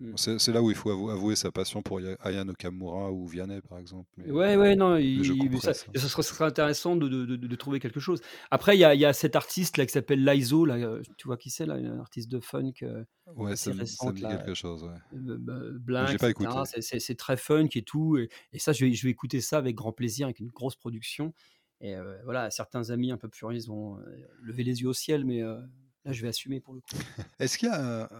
Mm. 0.00 0.16
C'est 0.16 0.52
là 0.52 0.62
où 0.62 0.70
il 0.70 0.76
faut 0.76 0.90
avou- 0.90 1.10
avouer 1.10 1.34
sa 1.36 1.50
passion 1.50 1.82
pour 1.82 2.00
Ya- 2.00 2.16
Aya 2.20 2.44
Nakamura 2.44 3.10
ou 3.12 3.26
Vianney 3.26 3.60
par 3.68 3.78
exemple. 3.78 4.08
mais- 4.16 4.30
Ouais, 4.30 4.56
ouais, 4.56 4.76
non, 4.76 4.96
il- 4.96 5.24
ça, 5.60 5.74
serait, 5.74 6.44
intéressant 6.44 6.94
de, 6.96 7.08
de- 7.08 7.26
de- 7.26 7.36
de 7.36 7.56
trouver 7.56 7.80
quelque 7.80 8.00
chose. 8.00 8.20
Après, 8.50 8.76
il 8.76 8.80
y 8.80 8.84
a, 8.84 8.94
il 8.94 9.00
y 9.00 9.04
a 9.04 9.12
cet 9.12 9.34
artiste 9.36 9.76
là 9.76 9.84
qui 9.86 9.92
s'appelle 9.92 10.22
Laizo, 10.24 10.64
là, 10.64 10.76
euh, 10.76 11.02
tu 11.16 11.26
vois 11.26 11.36
qui 11.36 11.50
c'est, 11.50 11.66
là, 11.66 11.74
un 11.74 11.98
artiste 11.98 12.30
de 12.30 12.38
funk 12.40 12.72
euh, 12.82 13.04
Ouais, 13.34 13.56
ça, 13.56 13.64
ça 13.70 13.74
me 13.74 13.80
récente, 13.80 14.14
dit 14.14 14.22
quelque 14.22 14.54
chose. 14.54 14.84
Ouais. 14.84 14.90
euh, 15.14 15.38
bah, 15.38 16.00
écouté. 16.30 16.48
C'est- 16.80 17.14
très 17.16 17.36
funk 17.36 17.68
et 17.74 17.82
tout. 17.82 18.16
Et, 18.16 18.28
et 18.52 18.58
ça, 18.58 18.72
je 18.72 18.84
vais, 18.86 18.92
je 18.92 19.02
vais 19.04 19.10
écouter 19.10 19.40
ça 19.40 19.58
avec 19.58 19.74
grand 19.74 19.92
plaisir, 19.92 20.26
avec 20.26 20.38
une 20.40 20.48
grosse 20.48 20.76
production. 20.76 21.34
Et 21.80 21.94
euh, 21.96 22.16
voilà, 22.24 22.50
certains 22.50 22.90
amis 22.90 23.10
un 23.12 23.16
peu 23.18 23.28
puristes 23.28 23.68
vont 23.68 23.98
lever 24.42 24.64
les 24.64 24.80
yeux 24.82 24.88
au 24.88 24.92
ciel, 24.94 25.24
mais 25.24 25.42
euh, 25.42 25.60
là, 26.04 26.12
je 26.12 26.22
vais 26.22 26.28
assumer 26.28 26.60
pour 26.60 26.74
le 26.74 26.80
coup. 26.80 26.86
Est-ce 27.38 27.58
qu'il 27.58 27.68
y 27.68 27.72
a 27.72 28.10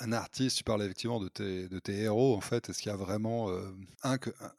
un, 0.00 0.12
artiste, 0.12 0.56
tu 0.58 0.64
parles 0.64 0.82
effectivement 0.82 1.20
de 1.20 1.28
tes, 1.28 1.68
de 1.68 1.78
tes 1.78 1.98
héros 2.00 2.34
en 2.36 2.40
fait, 2.40 2.68
est-ce 2.68 2.80
qu'il 2.82 2.90
y 2.90 2.94
a 2.94 2.96
vraiment 2.96 3.50
euh, 3.50 3.70
un, 4.02 4.18
que, 4.18 4.30
un, 4.40 4.52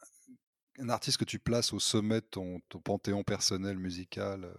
un 0.84 0.88
artiste 0.88 1.18
que 1.18 1.24
tu 1.24 1.38
places 1.38 1.72
au 1.72 1.78
sommet 1.80 2.20
de 2.20 2.26
ton, 2.30 2.60
ton 2.68 2.78
panthéon 2.80 3.22
personnel 3.22 3.78
musical 3.78 4.44
euh, 4.44 4.54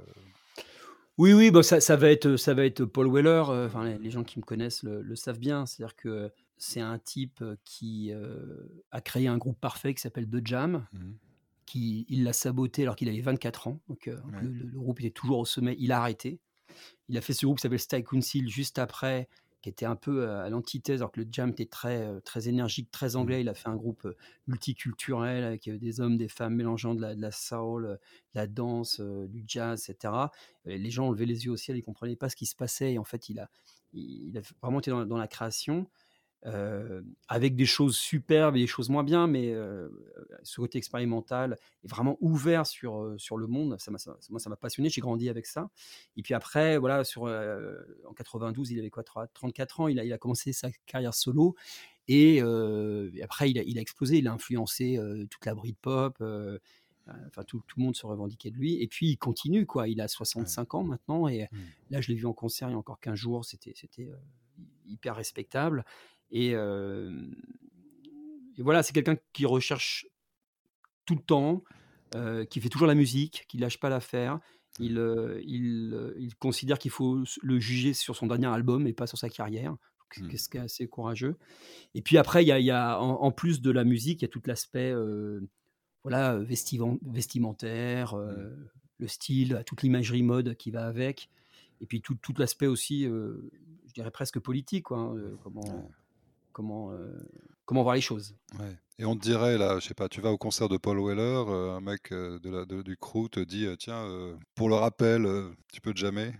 Oui, 1.17 1.33
oui, 1.33 1.51
bah 1.51 1.63
ça, 1.63 1.79
ça 1.79 1.95
va 1.95 2.09
être, 2.11 2.35
ça 2.37 2.53
va 2.53 2.65
être 2.65 2.85
Paul 2.85 3.07
Weller. 3.11 3.43
euh, 3.49 3.67
Enfin, 3.67 3.83
les, 3.85 3.97
les 3.97 4.11
gens 4.11 4.23
qui 4.23 4.39
me 4.39 4.43
connaissent 4.43 4.83
le, 4.83 5.01
le 5.01 5.15
savent 5.15 5.39
bien. 5.39 5.65
C'est-à-dire 5.65 5.95
que 5.95 6.31
c'est 6.57 6.81
un 6.81 6.97
type 6.99 7.43
qui 7.65 8.11
euh, 8.11 8.67
a 8.91 9.01
créé 9.01 9.27
un 9.27 9.37
groupe 9.37 9.59
parfait 9.59 9.93
qui 9.93 10.01
s'appelle 10.01 10.29
The 10.29 10.45
Jam. 10.45 10.85
Mhm. 10.93 11.17
Qui, 11.65 12.05
il 12.09 12.23
l'a 12.25 12.33
saboté 12.33 12.81
alors 12.83 12.95
qu'il 12.97 13.07
avait 13.09 13.21
24 13.21 13.67
ans. 13.69 13.79
Donc, 13.87 14.03
Ouais. 14.07 14.41
le, 14.41 14.49
le- 14.49 14.65
le 14.65 14.79
groupe 14.79 14.99
était 14.99 15.11
toujours 15.11 15.39
au 15.39 15.45
sommet. 15.45 15.75
Il 15.79 15.91
a 15.93 15.99
arrêté. 15.99 16.39
Il 17.07 17.17
a 17.17 17.21
fait 17.21 17.33
ce 17.33 17.45
groupe 17.45 17.57
qui 17.57 17.61
s'appelle 17.61 17.79
Style 17.79 18.03
Council 18.03 18.47
juste 18.49 18.79
après, 18.79 19.29
qui 19.63 19.69
était 19.69 19.85
un 19.85 19.95
peu 19.95 20.29
à 20.29 20.49
l'antithèse, 20.49 21.01
alors 21.01 21.11
que 21.11 21.21
le 21.21 21.27
Jam 21.31 21.49
était 21.49 21.65
très, 21.65 22.19
très 22.21 22.47
énergique, 22.49 22.91
très 22.91 23.15
anglais. 23.15 23.41
Il 23.41 23.49
a 23.49 23.53
fait 23.53 23.69
un 23.69 23.75
groupe 23.75 24.07
multiculturel 24.47 25.43
avec 25.43 25.69
des 25.69 26.01
hommes, 26.01 26.17
des 26.17 26.27
femmes 26.27 26.55
mélangeant 26.55 26.93
de 26.93 27.01
la, 27.01 27.15
de 27.15 27.21
la 27.21 27.31
soul, 27.31 27.83
de 27.85 27.99
la 28.35 28.45
danse, 28.45 28.99
du 28.99 29.43
jazz, 29.47 29.89
etc. 29.89 30.13
Et 30.65 30.77
les 30.77 30.91
gens 30.91 31.09
levaient 31.09 31.25
les 31.25 31.45
yeux 31.45 31.51
au 31.51 31.57
ciel, 31.57 31.77
ils 31.77 31.79
ne 31.79 31.85
comprenaient 31.85 32.15
pas 32.15 32.29
ce 32.29 32.35
qui 32.35 32.45
se 32.45 32.55
passait. 32.55 32.93
Et 32.93 32.99
en 32.99 33.03
fait, 33.05 33.29
il 33.29 33.39
a, 33.39 33.49
il 33.93 34.27
il 34.29 34.37
a 34.37 34.41
vraiment 34.61 34.79
été 34.79 34.91
dans, 34.91 35.05
dans 35.05 35.17
la 35.17 35.27
création. 35.27 35.87
Euh, 36.45 37.01
avec 37.29 37.55
des 37.55 37.65
choses 37.65 37.95
superbes 37.95 38.57
et 38.57 38.59
des 38.59 38.67
choses 38.67 38.89
moins 38.89 39.03
bien, 39.03 39.27
mais 39.27 39.53
euh, 39.53 39.87
ce 40.43 40.59
côté 40.59 40.77
expérimental 40.77 41.57
est 41.83 41.87
vraiment 41.87 42.17
ouvert 42.19 42.67
sur, 42.67 43.01
euh, 43.01 43.17
sur 43.17 43.37
le 43.37 43.47
monde. 43.47 43.79
Ça 43.79 43.91
m'a, 43.91 43.97
ça- 43.97 44.17
moi, 44.29 44.39
ça 44.39 44.49
m'a 44.49 44.57
passionné. 44.57 44.89
J'ai 44.89 44.99
grandi 44.99 45.29
avec 45.29 45.45
ça. 45.45 45.69
Et 46.17 46.21
puis 46.21 46.33
après, 46.33 46.77
voilà, 46.77 47.05
sur, 47.05 47.27
euh, 47.27 47.81
en 48.09 48.13
92, 48.13 48.71
il 48.71 48.79
avait 48.79 48.89
quoi, 48.89 49.03
3 49.03 49.27
34 49.27 49.79
ans. 49.79 49.87
Il 49.87 49.99
a, 49.99 50.03
il 50.03 50.11
a 50.11 50.17
commencé 50.17 50.51
sa 50.51 50.69
carrière 50.85 51.13
solo. 51.13 51.55
Et, 52.09 52.37
et 52.39 53.23
après, 53.23 53.49
il 53.49 53.57
a, 53.57 53.63
il 53.63 53.77
a 53.77 53.81
explosé. 53.81 54.17
Il 54.17 54.27
a 54.27 54.33
influencé 54.33 54.99
toute 55.29 55.45
la 55.45 55.55
Britpop. 55.55 56.17
euh, 56.21 56.59
Enfin, 57.27 57.43
tout, 57.43 57.61
tout 57.67 57.79
le 57.79 57.83
monde 57.83 57.95
se 57.97 58.05
revendiquait 58.05 58.49
de 58.49 58.55
lui. 58.55 58.81
Et 58.81 58.87
puis, 58.87 59.07
il 59.09 59.17
continue, 59.17 59.65
quoi. 59.65 59.89
Il 59.89 59.99
a 59.99 60.07
65 60.07 60.73
ans 60.75 60.83
maintenant. 60.83 61.27
Et 61.27 61.49
Mm. 61.51 61.57
là, 61.91 61.99
je 62.01 62.07
l'ai 62.09 62.15
vu 62.15 62.25
en 62.25 62.31
concert 62.33 62.69
il 62.69 62.71
y 62.71 62.75
a 62.75 62.77
encore 62.77 62.99
15 63.01 63.15
jours. 63.15 63.43
C'était, 63.43 63.73
c'était 63.75 64.09
hyper 64.85 65.15
respectable. 65.15 65.83
Et, 66.33 66.55
euh, 66.55 67.09
et 68.57 68.61
voilà, 68.61 68.83
c'est 68.83 68.91
quelqu'un 68.91 69.15
qui 69.31 69.45
recherche 69.45 70.05
tout 71.05 71.15
le 71.15 71.21
temps, 71.21 71.63
euh, 72.15 72.43
qui 72.43 72.59
fait 72.59 72.69
toujours 72.69 72.87
la 72.87 72.95
musique, 72.95 73.45
qui 73.47 73.57
lâche 73.57 73.79
pas 73.79 73.89
l'affaire. 73.89 74.39
Il, 74.79 74.97
euh, 74.97 75.39
il, 75.45 76.13
il 76.17 76.35
considère 76.35 76.79
qu'il 76.79 76.91
faut 76.91 77.23
le 77.41 77.59
juger 77.59 77.93
sur 77.93 78.15
son 78.15 78.27
dernier 78.27 78.47
album 78.47 78.87
et 78.87 78.93
pas 78.93 79.07
sur 79.07 79.17
sa 79.17 79.29
carrière, 79.29 79.75
Mm. 80.15 80.37
ce 80.37 80.47
qui 80.49 80.57
est 80.57 80.59
assez 80.59 80.87
courageux. 80.87 81.37
Et 81.95 82.03
puis 82.03 82.19
après, 82.19 82.43
il 82.43 82.47
y 82.47 82.51
a, 82.51 82.59
y 82.59 82.69
a- 82.69 82.99
en, 83.01 83.21
en 83.23 83.31
plus 83.31 83.61
de 83.61 83.71
la 83.71 83.83
musique, 83.83 84.21
il 84.21 84.25
y 84.25 84.29
a 84.29 84.29
tout 84.29 84.43
l'aspect 84.45 84.93
voilà, 86.03 86.37
vestimentaire, 87.01 88.13
euh, 88.13 88.49
le 88.99 89.07
style, 89.07 89.63
toute 89.65 89.81
l'imagerie 89.81 90.21
mode 90.21 90.55
qui 90.55 90.69
va 90.69 90.85
avec. 90.85 91.29
Et 91.81 91.85
puis 91.85 92.01
tout, 92.01 92.15
tout 92.15 92.33
l'aspect 92.37 92.67
aussi, 92.67 93.07
euh, 93.07 93.49
je 93.87 93.93
dirais 93.93 94.11
presque 94.11 94.39
politique, 94.39 94.83
quoi, 94.85 94.99
hein, 94.99 95.15
euh, 95.17 95.35
comment. 95.43 95.89
Comment, 96.53 96.91
euh, 96.91 97.11
comment 97.65 97.83
voir 97.83 97.95
les 97.95 98.01
choses. 98.01 98.35
Ouais. 98.59 98.77
Et 98.99 99.05
on 99.05 99.15
te 99.15 99.21
dirait, 99.21 99.57
là, 99.57 99.79
je 99.79 99.87
sais 99.87 99.93
pas, 99.93 100.07
tu 100.07 100.21
vas 100.21 100.31
au 100.31 100.37
concert 100.37 100.69
de 100.69 100.77
Paul 100.77 100.99
Weller, 101.03 101.43
euh, 101.49 101.71
un 101.75 101.81
mec 101.81 102.11
euh, 102.11 102.39
de 102.39 102.49
la, 102.49 102.65
de- 102.65 102.81
du 102.83 102.95
crew 102.95 103.27
te 103.29 103.39
dit, 103.41 103.67
tiens, 103.77 104.07
pour 104.55 104.69
le 104.69 104.75
rappel, 104.75 105.27
tu 105.73 105.81
peux 105.81 105.93
te 105.93 105.99
jamais, 105.99 106.33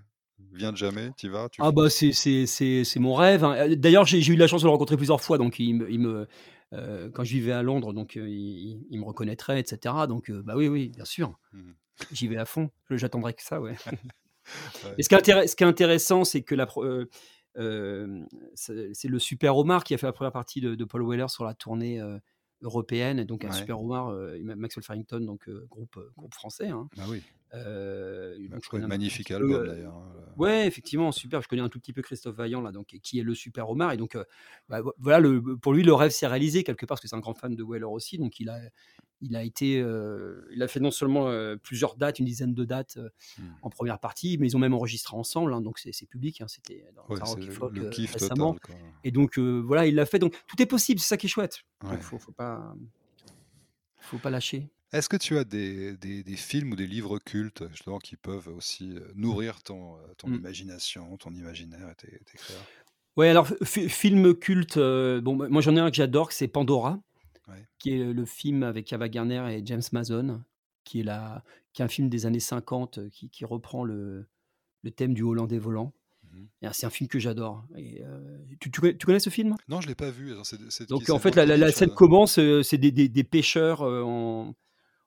viens 0.54 0.72
de 0.72 0.78
jamais, 0.78 1.10
tu 1.18 1.30
vas, 1.30 1.50
tu 1.50 1.62
Ah 1.64 1.72
bah 1.72 1.90
c'est 1.90 2.12
c'est 2.12 2.46
c'est 2.46 2.84
c'est 2.84 3.00
mon 3.00 3.16
rêve. 3.16 3.44
hein. 3.44 3.76
D'ailleurs 3.76 4.06
j'ai 4.06 4.24
eu 4.26 4.36
la 4.36 4.48
chance 4.48 4.62
de 4.62 4.68
le 4.68 4.72
rencontrer 4.72 4.98
plusieurs 4.98 5.22
fois, 5.22 5.38
donc 5.38 5.60
il 5.60 5.74
me, 5.76 5.92
il 5.92 6.00
me 6.00 6.28
euh, 6.74 7.10
quand 7.14 7.24
je 7.24 7.34
vivais 7.34 7.52
à 7.52 7.62
Londres, 7.64 7.94
donc 7.94 8.18
euh, 8.18 8.28
il, 8.30 8.86
il 8.90 9.00
me 9.00 9.06
reconnaîtrait, 9.06 9.60
etc. 9.60 9.96
Donc 10.08 10.30
euh, 10.30 10.42
bah 10.44 10.54
oui 10.56 10.68
oui 10.68 10.90
bien 10.90 11.06
sûr, 11.06 11.40
Mhm. 11.54 11.74
j'y 12.12 12.28
vais 12.28 12.38
à 12.38 12.46
fond. 12.46 12.70
J'attendrai 12.92 13.34
que 13.34 13.44
ça 13.44 13.60
ouais. 13.62 13.76
Ouais. 14.84 14.96
Et 14.98 15.04
ce 15.04 15.08
qui 15.10 15.16
est, 15.16 15.48
ce 15.48 15.56
qui 15.56 15.64
est 15.64 15.68
intéressant, 15.68 16.26
c'est 16.26 16.42
que 16.42 16.54
la 16.54 16.68
c'est 17.56 19.08
le 19.08 19.20
Super 19.20 19.58
Omar 19.58 19.84
qui 19.84 19.94
a 19.94 19.98
fait 19.98 20.08
la 20.08 20.14
première 20.14 20.32
partie 20.32 20.62
de, 20.62 20.76
de 20.76 20.86
Paul 20.86 21.08
Weller 21.08 21.30
sur 21.30 21.46
la 21.46 21.54
tournée 21.54 22.02
européenne. 22.62 23.20
Et 23.20 23.26
donc 23.26 23.46
un 23.46 23.50
Ouais. 23.50 23.54
Super 23.54 23.80
Omar, 23.82 24.14
Maxwell 24.42 24.84
Farrington, 24.84 25.20
donc 25.20 25.50
groupe 25.70 26.00
groupe 26.18 26.34
français. 26.34 26.70
hein. 26.70 26.90
Ah 26.98 27.06
oui, 27.10 27.22
Euh, 27.54 28.36
donc, 28.50 28.64
je 28.64 28.70
connais 28.70 28.86
un 28.86 28.88
magnifique 28.88 29.30
album 29.32 29.52
euh, 29.52 29.68
d'ailleurs. 29.68 29.94
hein. 29.96 30.10
Ouais, 30.38 30.66
effectivement, 30.66 31.12
super. 31.12 31.42
Je 31.44 31.48
connais 31.48 31.62
un 31.62 31.70
tout 31.70 31.80
petit 31.80 31.94
peu 31.94 32.02
Christophe 32.02 32.36
Vaillant, 32.36 32.62
là, 32.62 32.72
donc, 32.72 32.88
qui 33.04 33.20
est 33.20 33.24
le 33.24 33.36
super 33.36 33.70
Omar. 33.70 33.92
Et 33.92 33.98
donc, 33.98 34.16
euh, 34.16 34.24
bah, 34.68 34.82
vo- 34.82 34.96
voilà, 34.98 35.20
le, 35.20 35.40
pour 35.58 35.74
lui, 35.74 35.84
le 35.84 35.94
rêve 35.94 36.10
s'est 36.10 36.26
réalisé 36.26 36.64
quelque 36.64 36.88
part, 36.88 36.96
parce 36.96 37.02
que 37.02 37.08
c'est 37.08 37.16
un 37.16 37.20
grand 37.20 37.36
fan 37.36 37.56
de 37.56 37.64
Weller 37.64 37.86
aussi. 37.86 38.18
Donc, 38.18 38.40
il 38.40 38.50
a, 38.50 38.60
il 39.22 39.36
a 39.36 39.44
été, 39.44 39.80
euh, 39.80 40.42
il 40.52 40.64
a 40.64 40.68
fait 40.68 40.80
non 40.80 40.90
seulement 40.90 41.32
plusieurs 41.62 41.96
dates, 41.96 42.18
une 42.18 42.26
dizaine 42.26 42.56
de 42.56 42.66
dates 42.66 42.98
euh, 42.98 43.10
Mm. 43.38 43.44
en 43.62 43.70
première 43.70 44.00
partie, 44.00 44.38
mais 44.40 44.48
ils 44.48 44.56
ont 44.56 44.60
même 44.60 44.74
enregistré 44.74 45.16
ensemble. 45.16 45.54
hein, 45.54 45.62
donc, 45.62 45.78
c'est 45.78 46.08
public. 46.08 46.42
hein, 46.42 46.48
C'était 46.48 46.84
dans 46.96 47.06
Ouais, 47.14 47.20
c'est 47.24 47.40
le, 47.46 47.52
Folk, 47.52 47.76
le 47.78 47.90
kiff 47.90 48.14
récemment. 48.14 48.54
total. 48.54 48.76
Et 49.04 49.12
donc, 49.12 49.38
voilà, 49.38 49.86
il 49.86 49.94
l'a 49.94 50.08
fait. 50.08 50.18
Donc, 50.18 50.36
tout 50.48 50.60
est 50.60 50.66
possible. 50.66 51.00
C'est 51.00 51.10
ça 51.10 51.18
qui 51.18 51.28
est 51.28 51.30
chouette. 51.30 51.60
Ouais. 51.84 51.92
Donc, 51.92 52.02
faut, 52.02 52.18
faut 52.18 52.32
pas, 52.32 52.74
faut 54.02 54.18
pas 54.18 54.32
lâcher. 54.32 54.68
Est-ce 54.94 55.10
que 55.10 55.18
tu 55.18 55.38
as 55.38 55.44
des, 55.44 55.98
des- 55.98 56.24
des 56.24 56.36
films 56.36 56.72
ou 56.72 56.76
des 56.76 56.88
livres 56.88 57.20
cultes 57.20 57.64
justement 57.72 57.98
qui 58.00 58.16
peuvent 58.16 58.48
aussi 58.48 58.96
nourrir 59.16 59.62
ton, 59.64 59.96
ton 60.18 60.30
Mm. 60.30 60.36
imagination, 60.36 61.18
ton 61.18 61.32
imaginaire 61.34 61.90
et 61.90 61.96
tes, 61.96 62.12
tes 62.12 62.38
créas? 62.38 62.56
Ouais, 63.18 63.28
alors, 63.30 63.48
fi- 63.64 63.90
film 63.90 64.34
culte, 64.36 64.78
euh, 64.78 65.20
bon, 65.22 65.36
moi 65.50 65.62
j'en 65.62 65.76
ai 65.76 65.80
un 65.80 65.90
que 65.90 65.96
j'adore, 65.98 66.32
c'est 66.32 66.48
Pandora, 66.48 67.00
Ouais. 67.48 67.66
qui 67.80 67.92
est 67.92 68.14
le 68.14 68.26
film 68.26 68.64
avec 68.64 68.94
Ava 68.94 69.10
Gardner 69.10 69.44
et 69.52 69.62
James 69.66 69.82
Mason, 69.92 70.42
qui 70.86 71.02
est, 71.02 71.04
la, 71.04 71.44
qui 71.74 71.82
est 71.82 71.86
un 71.86 71.90
film 71.90 72.08
des 72.10 72.26
années 72.26 72.40
50 72.40 73.00
euh, 73.00 73.10
qui, 73.10 73.30
qui 73.30 73.46
reprend 73.46 73.84
le, 73.84 74.26
le 74.84 74.92
thème 74.92 75.14
du 75.14 75.24
Hollandais 75.24 75.58
volant. 75.60 75.92
Et, 76.62 76.68
euh, 76.68 76.70
C'est 76.74 76.86
un 76.86 76.90
film 76.90 77.08
que 77.08 77.20
j'adore. 77.20 77.66
Euh, 77.78 78.38
tu, 78.60 78.72
tu 78.72 78.80
connais, 78.82 78.98
tu 78.98 79.06
connais 79.06 79.20
ce 79.20 79.30
film? 79.30 79.56
Non, 79.68 79.82
je 79.82 79.88
l'ai 79.88 79.94
pas 79.96 80.10
vu. 80.10 80.32
alors 80.32 80.46
Donc 80.90 81.10
en 81.10 81.20
fait, 81.20 81.36
la, 81.36 81.72
scène 81.72 81.90
commence, 81.94 82.40
c'est 82.64 82.78
des, 82.78 82.92
des- 82.92 83.10
des 83.10 83.24
pêcheurs 83.24 83.82
en, 83.82 84.56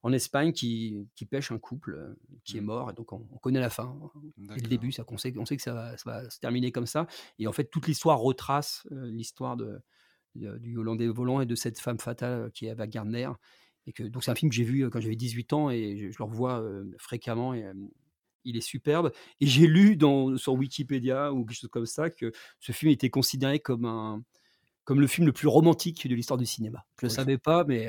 en 0.07 0.13
Espagne 0.13 0.53
qui, 0.53 1.09
qui 1.17 1.27
pêchent 1.27 1.51
un 1.51 1.59
couple 1.59 1.95
euh, 1.95 2.15
qui 2.45 2.57
est 2.59 2.61
Mhm. 2.61 2.67
mort. 2.67 2.91
Et 2.91 2.95
donc 2.95 3.13
on, 3.13 3.27
on 3.33 3.39
connaît 3.39 3.61
la 3.61 3.71
fin. 3.71 3.99
Dès 4.37 4.55
le 4.63 4.69
début, 4.69 4.93
ça, 4.93 5.05
on, 5.09 5.19
sait, 5.19 5.35
on 5.37 5.45
sait 5.45 5.57
que 5.57 5.63
ça 5.63 5.75
va, 5.75 5.97
ça 5.97 6.11
va 6.11 6.31
se 6.31 6.39
terminer 6.39 6.71
comme 6.71 6.87
ça. 6.87 7.07
Et 7.39 7.47
en 7.47 7.53
fait, 7.53 7.65
toute 7.65 7.87
l'histoire 7.89 8.19
retrace 8.21 8.87
euh, 8.93 9.07
l'histoire 9.11 9.57
de, 9.57 9.81
de- 10.37 10.59
du 10.59 10.77
Hollandais 10.77 11.09
volant 11.09 11.41
et 11.41 11.47
de 11.47 11.55
cette 11.55 11.79
femme 11.81 11.99
fatale 11.99 12.41
euh, 12.43 12.51
qui 12.51 12.67
est 12.67 12.71
Ava 12.71 12.87
Gardner. 12.87 13.31
Et 13.87 13.93
que, 13.93 14.03
donc 14.05 14.23
c'est 14.25 14.31
un 14.31 14.35
film 14.35 14.51
que 14.51 14.57
j'ai 14.57 14.65
vu 14.65 14.89
quand 14.91 15.01
j'avais 15.01 15.17
18 15.17 15.53
ans 15.53 15.71
et 15.71 15.97
je, 15.97 16.11
je 16.11 16.19
le 16.19 16.25
revois 16.25 16.61
euh, 16.63 16.85
fréquemment. 16.99 17.53
Et, 17.55 17.65
euh, 17.65 17.73
il 18.49 18.57
est 18.57 18.61
superbe. 18.61 19.11
Et 19.41 19.47
j'ai 19.49 19.67
lu 19.67 19.97
dans, 19.97 20.37
sur 20.37 20.53
Wikipédia 20.53 21.33
ou 21.33 21.45
quelque 21.45 21.59
chose 21.59 21.69
comme 21.71 21.85
ça 21.87 22.11
que 22.11 22.31
ce 22.61 22.71
film 22.71 22.93
était 22.93 23.11
considéré 23.11 23.59
comme, 23.59 23.85
un, 23.87 24.23
comme 24.85 25.01
le 25.01 25.09
film 25.09 25.27
le 25.27 25.33
plus 25.33 25.49
romantique 25.49 26.07
de 26.07 26.15
l'histoire 26.15 26.39
du 26.39 26.47
cinéma. 26.47 26.85
Je 27.01 27.07
ne 27.07 27.11
le 27.11 27.15
savais 27.17 27.39
pas, 27.39 27.65
mais 27.65 27.89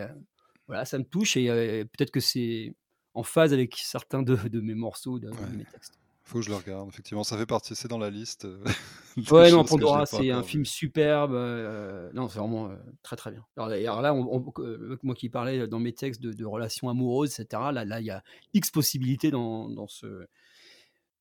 voilà, 0.67 0.85
ça 0.85 0.97
me 0.97 1.03
touche 1.03 1.37
et 1.37 1.47
peut-être 1.85 2.11
que 2.11 2.19
c'est 2.19 2.75
en 3.13 3.23
phase 3.23 3.53
avec 3.53 3.75
certains 3.77 4.21
de, 4.23 4.35
de 4.35 4.61
mes 4.61 4.75
morceaux, 4.75 5.17
de, 5.19 5.29
de 5.29 5.57
mes 5.57 5.65
textes. 5.65 5.93
Faut 6.23 6.39
que 6.39 6.45
je 6.45 6.49
le 6.49 6.57
regarde. 6.57 6.89
Effectivement, 6.89 7.23
ça 7.23 7.37
fait 7.37 7.45
partie, 7.45 7.73
c'est 7.73 7.87
dans 7.87 7.97
la 7.97 8.09
liste. 8.09 8.43
euh, 8.43 8.61
Ouais, 9.31 9.49
non, 9.49 9.63
Pandora, 9.63 10.05
c'est 10.05 10.29
un 10.29 10.43
film 10.43 10.65
superbe. 10.65 11.33
euh, 11.33 12.11
non, 12.13 12.27
c'est 12.27 12.37
vraiment 12.39 12.69
euh, 12.69 12.75
très 13.01 13.15
très 13.15 13.31
bien. 13.31 13.45
Alors, 13.55 13.69
alors 13.69 14.01
là, 14.01 14.13
on- 14.13 14.45
on- 14.45 14.97
moi 15.03 15.15
qui 15.15 15.29
parlais 15.29 15.67
dans 15.69 15.79
mes 15.79 15.93
textes 15.93 16.21
de, 16.21 16.33
de 16.33 16.45
relations 16.45 16.89
amoureuses, 16.89 17.39
etc., 17.39 17.71
là, 17.71 17.85
là, 17.85 18.01
il 18.01 18.05
y 18.07 18.11
a 18.11 18.21
X 18.53 18.71
possibilités 18.71 19.31
dans, 19.31 19.69
dans 19.69 19.87
ce, 19.87 20.27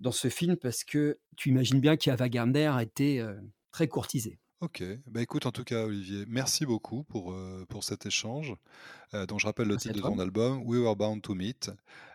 dans 0.01 0.11
ce 0.13 0.29
film 0.29 0.57
parce 0.57 0.83
que 0.83 1.19
tu 1.37 1.51
imagines 1.51 1.81
bien 1.81 1.97
qu'Ava 1.97 2.29
Gardner 2.29 2.67
a 2.67 2.83
été 2.83 3.21
euh, 3.21 3.35
très 3.71 3.87
courtisée. 3.87 4.41
Ok, 4.63 4.83
bah 5.07 5.21
écoute, 5.21 5.45
en 5.45 5.53
tout 5.53 5.65
cas, 5.65 5.85
Olivier, 5.85 6.25
merci 6.29 6.65
beaucoup 6.65 7.03
pour, 7.03 7.33
euh, 7.33 7.67
pour 7.69 7.85
cet 7.85 8.07
échange. 8.07 8.55
Euh, 9.13 9.27
donc, 9.27 9.39
je 9.39 9.47
rappelle 9.47 9.67
le 9.69 9.75
Merci 9.75 9.89
titre 9.89 10.09
de 10.09 10.15
ton 10.15 10.19
album, 10.19 10.63
We 10.65 10.81
Were 10.81 10.97
Bound 10.97 11.21
to 11.21 11.35
Meet, 11.35 11.71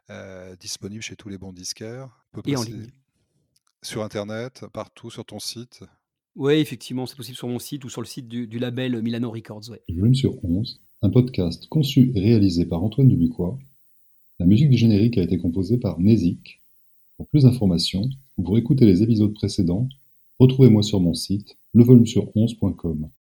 euh, 0.10 0.56
disponible 0.56 1.04
chez 1.04 1.16
tous 1.16 1.30
les 1.30 1.38
bons 1.38 1.54
disquaires. 1.54 2.10
On 2.34 2.42
peut 2.42 2.50
Et 2.50 2.56
en 2.56 2.62
passer 2.62 2.72
ligne. 2.72 2.88
sur 3.84 4.02
Internet, 4.04 4.66
partout, 4.74 5.12
sur 5.12 5.24
ton 5.24 5.38
site. 5.38 5.82
Oui, 6.36 6.54
effectivement, 6.54 7.06
c'est 7.06 7.16
possible 7.16 7.38
sur 7.38 7.48
mon 7.48 7.60
site 7.60 7.86
ou 7.86 7.90
sur 7.90 8.02
le 8.02 8.08
site 8.08 8.28
du, 8.28 8.48
du 8.48 8.58
label 8.58 9.00
Milano 9.04 9.30
Records. 9.30 9.70
Ouais. 9.70 9.82
Volume 9.90 10.16
sur 10.16 10.44
11, 10.44 10.82
un 11.04 11.10
podcast 11.12 11.68
conçu 11.68 12.12
et 12.16 12.20
réalisé 12.22 12.66
par 12.66 12.84
Antoine 12.84 13.08
Dubuquois. 13.08 13.60
La 14.40 14.48
musique 14.48 14.72
du 14.72 14.78
générique 14.78 15.20
a 15.20 15.22
été 15.22 15.38
composée 15.38 15.78
par 15.78 16.00
Nezik. 16.00 16.64
Pour 17.18 17.28
plus 17.28 17.44
d'informations 17.44 18.10
ou 18.38 18.44
pour 18.44 18.58
écouter 18.58 18.88
les 18.88 19.04
épisodes 19.04 19.34
précédents, 19.36 19.88
retrouvez-moi 20.40 20.82
sur 20.82 21.00
mon 21.00 21.14
site 21.14 21.56
levolumesur11.com. 21.74 23.12